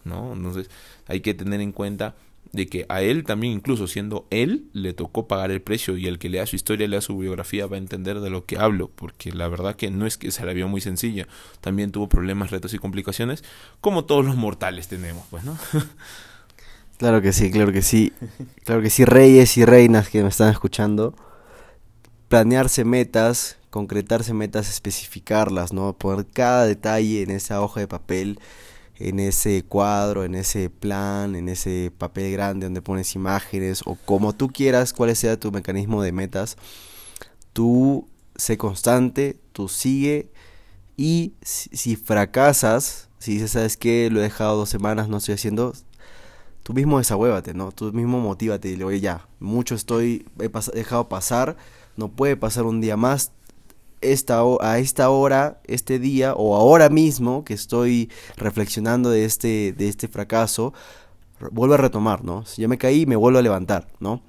¿no? 0.04 0.32
Entonces 0.32 0.70
hay 1.06 1.20
que 1.20 1.34
tener 1.34 1.60
en 1.60 1.72
cuenta 1.72 2.14
de 2.52 2.68
que 2.68 2.86
a 2.88 3.02
él 3.02 3.24
también, 3.24 3.52
incluso 3.52 3.88
siendo 3.88 4.26
él, 4.30 4.66
le 4.72 4.92
tocó 4.92 5.26
pagar 5.26 5.50
el 5.50 5.60
precio 5.60 5.96
y 5.96 6.06
el 6.06 6.18
que 6.18 6.28
lea 6.28 6.46
su 6.46 6.54
historia, 6.54 6.86
lea 6.86 7.00
su 7.00 7.18
biografía, 7.18 7.66
va 7.66 7.76
a 7.76 7.78
entender 7.80 8.20
de 8.20 8.30
lo 8.30 8.46
que 8.46 8.58
hablo, 8.58 8.90
porque 8.94 9.32
la 9.32 9.48
verdad 9.48 9.74
que 9.74 9.90
no 9.90 10.06
es 10.06 10.16
que 10.16 10.30
se 10.30 10.46
la 10.46 10.52
vio 10.52 10.68
muy 10.68 10.80
sencilla, 10.80 11.26
también 11.60 11.90
tuvo 11.90 12.08
problemas, 12.08 12.52
retos 12.52 12.72
y 12.74 12.78
complicaciones, 12.78 13.42
como 13.80 14.04
todos 14.04 14.24
los 14.24 14.36
mortales 14.36 14.86
tenemos, 14.86 15.26
pues, 15.30 15.44
¿no? 15.44 15.58
Claro 16.98 17.20
que 17.20 17.32
sí, 17.32 17.50
claro 17.50 17.72
que 17.72 17.82
sí. 17.82 18.12
Claro 18.64 18.80
que 18.80 18.90
sí, 18.90 19.04
reyes 19.04 19.56
y 19.56 19.64
reinas 19.64 20.08
que 20.08 20.22
me 20.22 20.28
están 20.28 20.50
escuchando. 20.50 21.14
Planearse 22.28 22.84
metas, 22.84 23.58
concretarse 23.70 24.32
metas, 24.32 24.68
especificarlas, 24.70 25.72
¿no? 25.72 25.92
Poner 25.92 26.26
cada 26.26 26.64
detalle 26.64 27.22
en 27.22 27.30
esa 27.30 27.60
hoja 27.60 27.80
de 27.80 27.88
papel, 27.88 28.40
en 28.98 29.20
ese 29.20 29.62
cuadro, 29.62 30.24
en 30.24 30.34
ese 30.34 30.70
plan, 30.70 31.36
en 31.36 31.50
ese 31.50 31.92
papel 31.96 32.32
grande 32.32 32.66
donde 32.66 32.80
pones 32.82 33.14
imágenes 33.14 33.82
o 33.84 33.96
como 34.06 34.32
tú 34.34 34.48
quieras, 34.48 34.92
cuál 34.94 35.14
sea 35.14 35.38
tu 35.38 35.52
mecanismo 35.52 36.02
de 36.02 36.12
metas. 36.12 36.56
Tú 37.52 38.08
sé 38.36 38.56
constante, 38.56 39.36
tú 39.52 39.68
sigue 39.68 40.30
y 40.96 41.34
si, 41.42 41.68
si 41.76 41.96
fracasas, 41.96 43.08
si 43.18 43.34
dices, 43.34 43.52
¿sabes 43.52 43.76
qué? 43.76 44.08
Lo 44.10 44.20
he 44.20 44.24
dejado 44.24 44.56
dos 44.56 44.70
semanas, 44.70 45.08
no 45.08 45.18
estoy 45.18 45.34
haciendo, 45.34 45.74
tú 46.66 46.74
mismo 46.74 46.98
desahuévate, 46.98 47.54
¿no? 47.54 47.70
Tú 47.70 47.92
mismo 47.92 48.18
motívate 48.18 48.70
y 48.70 48.74
le 48.74 48.82
oye, 48.82 48.98
ya, 48.98 49.28
mucho 49.38 49.76
estoy, 49.76 50.26
he 50.40 50.76
dejado 50.76 51.08
pasar, 51.08 51.56
no 51.96 52.08
puede 52.08 52.36
pasar 52.36 52.64
un 52.64 52.80
día 52.80 52.96
más. 52.96 53.30
Esta, 54.00 54.42
a 54.60 54.78
esta 54.80 55.08
hora, 55.10 55.60
este 55.68 56.00
día 56.00 56.34
o 56.34 56.56
ahora 56.56 56.88
mismo 56.88 57.44
que 57.44 57.54
estoy 57.54 58.10
reflexionando 58.36 59.10
de 59.10 59.24
este, 59.24 59.74
de 59.74 59.88
este 59.88 60.08
fracaso, 60.08 60.74
vuelvo 61.52 61.74
a 61.74 61.76
retomar, 61.76 62.24
¿no? 62.24 62.44
Si 62.44 62.62
ya 62.62 62.66
me 62.66 62.78
caí, 62.78 63.06
me 63.06 63.14
vuelvo 63.14 63.38
a 63.38 63.42
levantar, 63.42 63.86
¿no? 64.00 64.20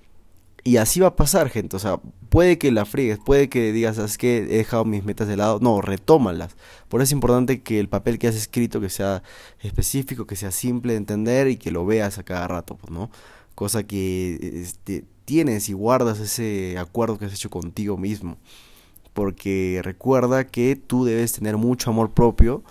Y 0.63 0.78
así 0.78 1.00
va 1.00 1.08
a 1.08 1.15
pasar, 1.15 1.50
gente. 1.50 1.76
O 1.76 1.80
sea, 1.80 2.00
puede 2.30 2.58
que 2.58 2.72
la 2.72 2.86
friegues, 2.86 3.20
puede 3.20 3.50
que 3.50 3.72
digas, 3.72 3.96
¿sabes 3.96 4.17
que 4.17 4.38
He 4.39 4.58
dejado 4.58 4.86
mis 4.86 5.04
metas 5.04 5.28
de 5.28 5.38
lado. 5.38 5.60
No, 5.62 5.82
retómalas. 5.82 6.56
Por 6.89 7.02
eso 7.02 7.06
es 7.06 7.12
importante 7.13 7.62
que 7.62 7.80
el 7.80 7.89
papel 7.89 8.20
que 8.20 8.28
has 8.28 8.36
escrito 8.36 8.82
que 8.82 8.89
sea 8.89 9.24
específico, 9.62 10.28
que 10.28 10.36
sea 10.36 10.52
simple 10.52 10.93
de 10.93 10.98
entender 10.98 11.48
y 11.48 11.58
que 11.58 11.72
lo 11.72 11.86
veas 11.86 12.17
a 12.17 12.24
cada 12.24 12.48
rato, 12.48 12.76
pues, 12.76 12.91
¿no? 12.91 13.10
Cosa 13.56 13.84
que 13.84 14.62
este, 14.62 15.06
tienes 15.26 15.70
y 15.70 15.74
guardas 15.74 16.20
ese 16.20 16.78
acuerdo 16.78 17.17
que 17.17 17.26
has 17.26 17.34
hecho 17.34 17.50
contigo 17.50 17.98
mismo. 17.98 18.38
Porque 19.13 19.82
recuerda 19.84 20.46
que 20.46 20.76
tú 20.76 21.06
debes 21.06 21.34
tener 21.34 21.58
mucho 21.58 21.89
amor 21.89 22.12
propio 22.12 22.63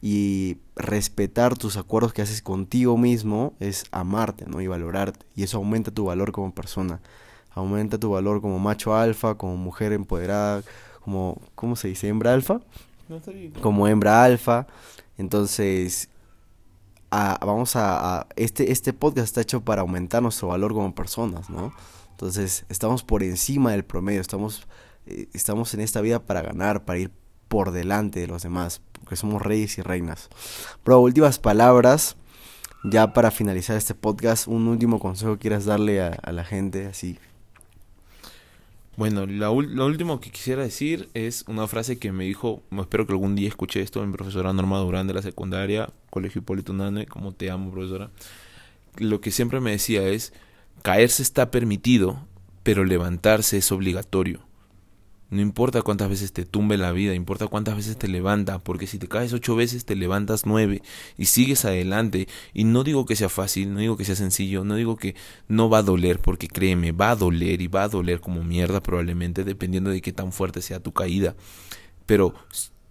y 0.00 0.56
respetar 0.74 1.56
tus 1.56 1.76
acuerdos 1.76 2.12
que 2.12 2.22
haces 2.22 2.42
contigo 2.42 2.98
mismo 2.98 3.54
es 3.60 3.84
amarte, 3.92 4.46
¿no? 4.46 4.60
Y 4.60 4.66
valorarte. 4.66 5.24
Y 5.36 5.44
eso 5.44 5.58
aumenta 5.58 5.92
tu 5.92 6.06
valor 6.06 6.32
como 6.32 6.52
persona 6.52 7.00
aumenta 7.54 7.98
tu 7.98 8.10
valor 8.10 8.40
como 8.40 8.58
macho 8.58 8.94
alfa, 8.94 9.34
como 9.36 9.56
mujer 9.56 9.92
empoderada, 9.92 10.62
como, 11.00 11.40
¿cómo 11.54 11.76
se 11.76 11.88
dice? 11.88 12.08
¿Hembra 12.08 12.32
alfa? 12.32 12.60
Como 13.60 13.86
hembra 13.88 14.24
alfa. 14.24 14.66
Entonces, 15.18 16.08
vamos 17.10 17.76
a, 17.76 18.26
este, 18.36 18.72
este 18.72 18.92
podcast 18.92 19.26
está 19.26 19.40
hecho 19.42 19.60
para 19.60 19.82
aumentar 19.82 20.22
nuestro 20.22 20.48
valor 20.48 20.72
como 20.72 20.94
personas, 20.94 21.50
¿no? 21.50 21.72
Entonces, 22.12 22.64
estamos 22.68 23.02
por 23.02 23.22
encima 23.22 23.72
del 23.72 23.84
promedio, 23.84 24.20
estamos, 24.20 24.66
eh, 25.06 25.28
estamos 25.32 25.74
en 25.74 25.80
esta 25.80 26.00
vida 26.00 26.20
para 26.20 26.42
ganar, 26.42 26.84
para 26.84 26.98
ir 27.00 27.10
por 27.48 27.72
delante 27.72 28.20
de 28.20 28.28
los 28.28 28.42
demás, 28.42 28.80
porque 29.00 29.16
somos 29.16 29.42
reyes 29.42 29.76
y 29.78 29.82
reinas. 29.82 30.30
Pero 30.84 31.00
últimas 31.00 31.38
palabras, 31.38 32.16
ya 32.84 33.12
para 33.12 33.30
finalizar 33.30 33.76
este 33.76 33.94
podcast, 33.94 34.46
un 34.46 34.68
último 34.68 34.98
consejo 34.98 35.38
quieras 35.38 35.64
darle 35.64 36.00
a, 36.00 36.08
a 36.22 36.32
la 36.32 36.44
gente, 36.44 36.86
así 36.86 37.18
bueno, 39.02 39.26
lo 39.26 39.86
último 39.86 40.20
que 40.20 40.30
quisiera 40.30 40.62
decir 40.62 41.08
es 41.12 41.44
una 41.48 41.66
frase 41.66 41.98
que 41.98 42.12
me 42.12 42.22
dijo, 42.22 42.62
espero 42.78 43.04
que 43.04 43.12
algún 43.12 43.34
día 43.34 43.48
escuche 43.48 43.82
esto, 43.82 44.00
mi 44.06 44.12
profesora 44.12 44.52
Norma 44.52 44.78
Durán 44.78 45.08
de 45.08 45.14
la 45.14 45.22
secundaria, 45.22 45.90
Colegio 46.08 46.40
Hipólito 46.40 46.72
Nane, 46.72 47.06
como 47.06 47.32
te 47.32 47.50
amo, 47.50 47.72
profesora. 47.72 48.12
Lo 48.98 49.20
que 49.20 49.32
siempre 49.32 49.58
me 49.58 49.72
decía 49.72 50.06
es, 50.06 50.32
caerse 50.82 51.24
está 51.24 51.50
permitido, 51.50 52.28
pero 52.62 52.84
levantarse 52.84 53.58
es 53.58 53.72
obligatorio. 53.72 54.38
No 55.32 55.40
importa 55.40 55.80
cuántas 55.80 56.10
veces 56.10 56.34
te 56.34 56.44
tumbe 56.44 56.76
la 56.76 56.92
vida, 56.92 57.14
importa 57.14 57.46
cuántas 57.46 57.74
veces 57.74 57.96
te 57.96 58.06
levanta, 58.06 58.58
porque 58.58 58.86
si 58.86 58.98
te 58.98 59.08
caes 59.08 59.32
ocho 59.32 59.56
veces 59.56 59.86
te 59.86 59.96
levantas 59.96 60.44
nueve 60.44 60.82
y 61.16 61.24
sigues 61.24 61.64
adelante. 61.64 62.28
Y 62.52 62.64
no 62.64 62.84
digo 62.84 63.06
que 63.06 63.16
sea 63.16 63.30
fácil, 63.30 63.72
no 63.72 63.80
digo 63.80 63.96
que 63.96 64.04
sea 64.04 64.14
sencillo, 64.14 64.62
no 64.62 64.74
digo 64.74 64.96
que 64.96 65.14
no 65.48 65.70
va 65.70 65.78
a 65.78 65.82
doler, 65.82 66.18
porque 66.18 66.48
créeme, 66.48 66.92
va 66.92 67.12
a 67.12 67.16
doler 67.16 67.62
y 67.62 67.66
va 67.66 67.84
a 67.84 67.88
doler 67.88 68.20
como 68.20 68.44
mierda 68.44 68.82
probablemente, 68.82 69.42
dependiendo 69.42 69.88
de 69.88 70.02
qué 70.02 70.12
tan 70.12 70.32
fuerte 70.32 70.60
sea 70.60 70.80
tu 70.80 70.92
caída. 70.92 71.34
Pero 72.04 72.34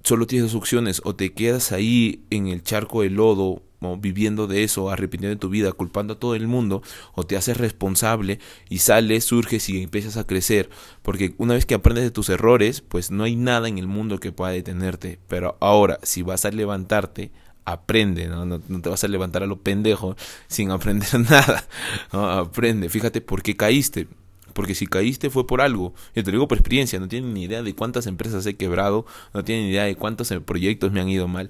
solo 0.03 0.25
tienes 0.25 0.51
dos 0.51 0.59
opciones, 0.59 0.99
o 1.05 1.15
te 1.15 1.33
quedas 1.33 1.71
ahí 1.71 2.23
en 2.31 2.47
el 2.47 2.63
charco 2.63 3.03
de 3.03 3.11
lodo 3.11 3.61
viviendo 3.99 4.47
de 4.47 4.63
eso, 4.63 4.89
arrepintiendo 4.89 5.35
de 5.35 5.39
tu 5.39 5.49
vida, 5.49 5.71
culpando 5.71 6.13
a 6.13 6.19
todo 6.19 6.35
el 6.35 6.47
mundo, 6.47 6.81
o 7.13 7.25
te 7.25 7.35
haces 7.35 7.57
responsable 7.57 8.39
y 8.69 8.79
sales, 8.79 9.25
surges 9.25 9.67
y 9.69 9.81
empiezas 9.81 10.17
a 10.17 10.25
crecer. 10.27 10.69
Porque 11.01 11.33
una 11.37 11.55
vez 11.55 11.65
que 11.65 11.73
aprendes 11.73 12.03
de 12.03 12.11
tus 12.11 12.29
errores, 12.29 12.81
pues 12.81 13.11
no 13.11 13.23
hay 13.23 13.35
nada 13.35 13.67
en 13.67 13.77
el 13.77 13.87
mundo 13.87 14.19
que 14.19 14.31
pueda 14.31 14.51
detenerte. 14.51 15.19
Pero 15.27 15.57
ahora, 15.59 15.99
si 16.03 16.21
vas 16.21 16.45
a 16.45 16.51
levantarte, 16.51 17.31
aprende, 17.65 18.27
¿no? 18.27 18.45
No, 18.45 18.59
te 18.59 18.89
vas 18.89 19.03
a 19.03 19.07
levantar 19.07 19.43
a 19.43 19.47
lo 19.47 19.61
pendejo 19.61 20.15
sin 20.47 20.71
aprender 20.71 21.19
nada. 21.29 21.65
Aprende, 22.11 22.89
fíjate 22.89 23.21
por 23.21 23.43
qué 23.43 23.55
caíste. 23.55 24.07
Porque 24.53 24.75
si 24.75 24.87
caíste 24.87 25.29
fue 25.29 25.47
por 25.47 25.61
algo. 25.61 25.93
Yo 26.15 26.23
te 26.23 26.31
digo 26.31 26.47
por 26.47 26.57
experiencia, 26.57 26.99
no 26.99 27.07
tienen 27.07 27.33
ni 27.33 27.43
idea 27.43 27.63
de 27.63 27.73
cuántas 27.73 28.07
empresas 28.07 28.45
he 28.45 28.55
quebrado, 28.55 29.05
no 29.33 29.43
tienen 29.43 29.65
ni 29.65 29.71
idea 29.71 29.83
de 29.83 29.95
cuántos 29.95 30.31
proyectos 30.45 30.91
me 30.91 31.01
han 31.01 31.09
ido 31.09 31.27
mal, 31.27 31.49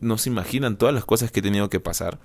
no, 0.00 0.18
se 0.18 0.30
imaginan 0.30 0.76
todas 0.76 0.94
las 0.94 1.04
cosas 1.04 1.30
que 1.30 1.40
he 1.40 1.42
tenido 1.42 1.68
que 1.70 1.80
pasar. 1.80 2.18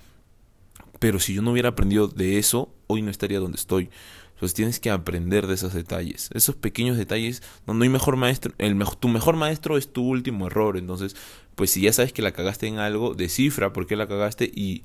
Pero 0.99 1.19
si 1.19 1.33
yo 1.33 1.41
no 1.41 1.51
hubiera 1.51 1.69
aprendido 1.69 2.07
de 2.07 2.37
eso, 2.39 2.73
hoy 2.87 3.01
no 3.01 3.11
estaría 3.11 3.39
donde 3.39 3.57
estoy. 3.57 3.89
Entonces 4.33 4.53
tienes 4.53 4.79
que 4.79 4.91
aprender 4.91 5.47
de 5.47 5.55
esos 5.55 5.73
detalles. 5.73 6.29
Esos 6.33 6.55
pequeños 6.55 6.97
detalles, 6.97 7.41
no 7.65 7.81
hay 7.81 7.89
mejor 7.89 8.17
maestro. 8.17 8.53
El 8.59 8.75
mejor, 8.75 8.95
tu 8.95 9.07
mejor 9.07 9.35
maestro 9.35 9.77
es 9.77 9.91
tu 9.91 10.03
último 10.03 10.47
error. 10.47 10.77
Entonces, 10.77 11.15
pues 11.55 11.71
si 11.71 11.81
ya 11.81 11.93
sabes 11.93 12.13
que 12.13 12.21
la 12.21 12.33
cagaste 12.33 12.67
en 12.67 12.77
algo, 12.77 13.15
descifra 13.15 13.73
por 13.73 13.87
qué 13.87 13.95
la 13.95 14.07
cagaste 14.07 14.45
y 14.45 14.83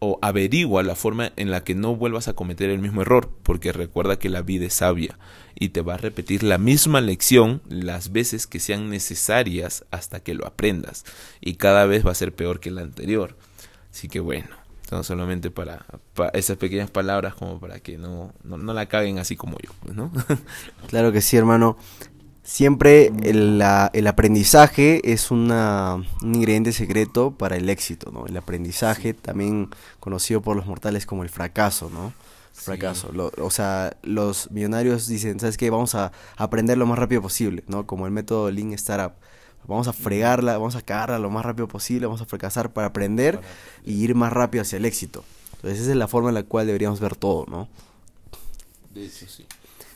o 0.00 0.18
averigua 0.22 0.82
la 0.82 0.94
forma 0.94 1.32
en 1.36 1.50
la 1.50 1.64
que 1.64 1.74
no 1.74 1.96
vuelvas 1.96 2.28
a 2.28 2.34
cometer 2.34 2.70
el 2.70 2.78
mismo 2.78 3.02
error, 3.02 3.30
porque 3.42 3.72
recuerda 3.72 4.18
que 4.18 4.28
la 4.28 4.42
vida 4.42 4.66
es 4.66 4.74
sabia 4.74 5.18
y 5.54 5.70
te 5.70 5.82
va 5.82 5.94
a 5.94 5.98
repetir 5.98 6.42
la 6.42 6.58
misma 6.58 7.00
lección 7.00 7.62
las 7.68 8.12
veces 8.12 8.46
que 8.46 8.60
sean 8.60 8.90
necesarias 8.90 9.84
hasta 9.90 10.20
que 10.20 10.34
lo 10.34 10.46
aprendas 10.46 11.04
y 11.40 11.54
cada 11.54 11.84
vez 11.86 12.06
va 12.06 12.12
a 12.12 12.16
ser 12.16 12.32
peor 12.32 12.60
que 12.60 12.70
la 12.70 12.82
anterior. 12.82 13.36
Así 13.90 14.08
que 14.08 14.20
bueno, 14.20 14.48
solamente 15.02 15.50
para, 15.50 15.84
esas 16.32 16.56
pequeñas 16.56 16.90
palabras 16.90 17.34
como 17.34 17.60
para 17.60 17.80
que 17.80 17.98
no, 17.98 18.32
no, 18.44 18.72
la 18.72 18.86
caguen 18.86 19.18
así 19.18 19.36
como 19.36 19.58
yo, 19.58 19.70
pues, 19.82 19.94
¿no? 19.94 20.12
claro 20.88 21.12
que 21.12 21.20
sí, 21.20 21.36
hermano. 21.36 21.76
Siempre 22.48 23.12
el, 23.24 23.62
el 23.92 24.06
aprendizaje 24.06 25.12
es 25.12 25.30
una, 25.30 25.96
un 26.22 26.34
ingrediente 26.34 26.72
secreto 26.72 27.30
para 27.30 27.56
el 27.56 27.68
éxito, 27.68 28.10
¿no? 28.10 28.24
El 28.24 28.34
aprendizaje, 28.38 29.12
también 29.12 29.68
conocido 30.00 30.40
por 30.40 30.56
los 30.56 30.64
mortales 30.64 31.04
como 31.04 31.24
el 31.24 31.28
fracaso, 31.28 31.90
¿no? 31.92 32.14
Fracaso. 32.54 33.12
o 33.36 33.50
sea, 33.50 33.94
los 34.02 34.50
millonarios 34.50 35.06
dicen, 35.06 35.38
¿sabes 35.38 35.58
qué? 35.58 35.68
Vamos 35.68 35.94
a 35.94 36.10
aprender 36.38 36.78
lo 36.78 36.86
más 36.86 36.98
rápido 36.98 37.20
posible, 37.20 37.64
¿no? 37.66 37.86
Como 37.86 38.06
el 38.06 38.12
método 38.12 38.50
Lean 38.50 38.72
Startup. 38.72 39.12
Vamos 39.66 39.86
a 39.86 39.92
fregarla, 39.92 40.54
vamos 40.56 40.74
a 40.74 40.80
cagarla 40.80 41.18
lo 41.18 41.28
más 41.28 41.44
rápido 41.44 41.68
posible, 41.68 42.06
vamos 42.06 42.22
a 42.22 42.24
fracasar 42.24 42.72
para 42.72 42.86
aprender 42.86 43.42
y 43.84 44.02
ir 44.02 44.14
más 44.14 44.32
rápido 44.32 44.62
hacia 44.62 44.78
el 44.78 44.86
éxito. 44.86 45.22
Entonces 45.56 45.80
esa 45.80 45.90
es 45.90 45.96
la 45.98 46.08
forma 46.08 46.30
en 46.30 46.34
la 46.36 46.44
cual 46.44 46.66
deberíamos 46.66 46.98
ver 46.98 47.14
todo, 47.14 47.44
¿no? 47.46 47.68
sí. 48.94 49.46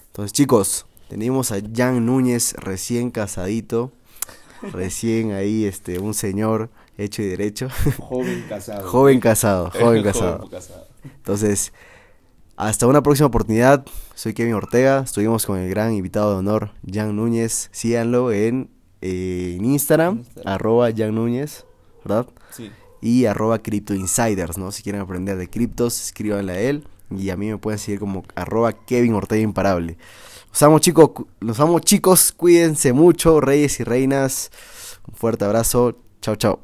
Entonces 0.08 0.34
chicos, 0.34 0.84
tenemos 1.12 1.52
a 1.52 1.58
Jan 1.60 2.06
Núñez 2.06 2.54
recién 2.54 3.10
casadito, 3.10 3.92
recién 4.72 5.32
ahí 5.32 5.66
este 5.66 5.98
un 5.98 6.14
señor 6.14 6.70
hecho 6.96 7.20
y 7.20 7.26
derecho. 7.26 7.68
Joven 7.98 8.46
casado. 8.48 8.88
joven 8.88 9.20
casado, 9.20 9.70
joven 9.78 10.02
casado. 10.02 10.48
Entonces, 11.04 11.74
hasta 12.56 12.86
una 12.86 13.02
próxima 13.02 13.26
oportunidad. 13.26 13.84
Soy 14.14 14.32
Kevin 14.32 14.54
Ortega. 14.54 15.02
Estuvimos 15.04 15.44
con 15.44 15.58
el 15.58 15.68
gran 15.68 15.92
invitado 15.92 16.30
de 16.30 16.38
honor, 16.38 16.70
Jan 16.90 17.14
Núñez. 17.14 17.68
Síganlo 17.72 18.32
en 18.32 18.70
eh, 19.02 19.56
en 19.58 19.66
Instagram, 19.66 20.24
arroba 20.46 20.88
Jan 20.96 21.14
Núñez, 21.14 21.66
¿verdad? 22.06 22.26
Sí. 22.52 22.70
Y 23.02 23.26
arroba 23.26 23.58
Crypto 23.58 23.92
Insiders, 23.92 24.56
¿no? 24.56 24.72
Si 24.72 24.82
quieren 24.82 25.02
aprender 25.02 25.36
de 25.36 25.50
criptos, 25.50 26.00
escríbanle 26.00 26.52
a 26.52 26.60
él. 26.60 26.86
Y 27.10 27.28
a 27.28 27.36
mí 27.36 27.50
me 27.50 27.58
pueden 27.58 27.78
seguir 27.78 28.00
como 28.00 28.24
arroba 28.34 28.72
Kevin 28.72 29.12
Ortega 29.12 29.42
Imparable. 29.42 29.98
Los 30.52 30.62
amo 30.62 30.78
chicos, 30.80 31.10
los 31.40 31.58
amo 31.60 31.80
chicos, 31.80 32.30
cuídense 32.30 32.92
mucho, 32.92 33.40
reyes 33.40 33.80
y 33.80 33.84
reinas. 33.84 34.50
Un 35.08 35.14
fuerte 35.14 35.46
abrazo, 35.46 35.96
chao 36.20 36.36
chao. 36.36 36.60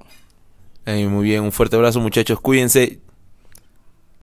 muy 0.86 1.24
bien, 1.24 1.42
un 1.42 1.52
fuerte 1.52 1.76
abrazo 1.76 1.98
muchachos, 1.98 2.38
cuídense. 2.38 3.00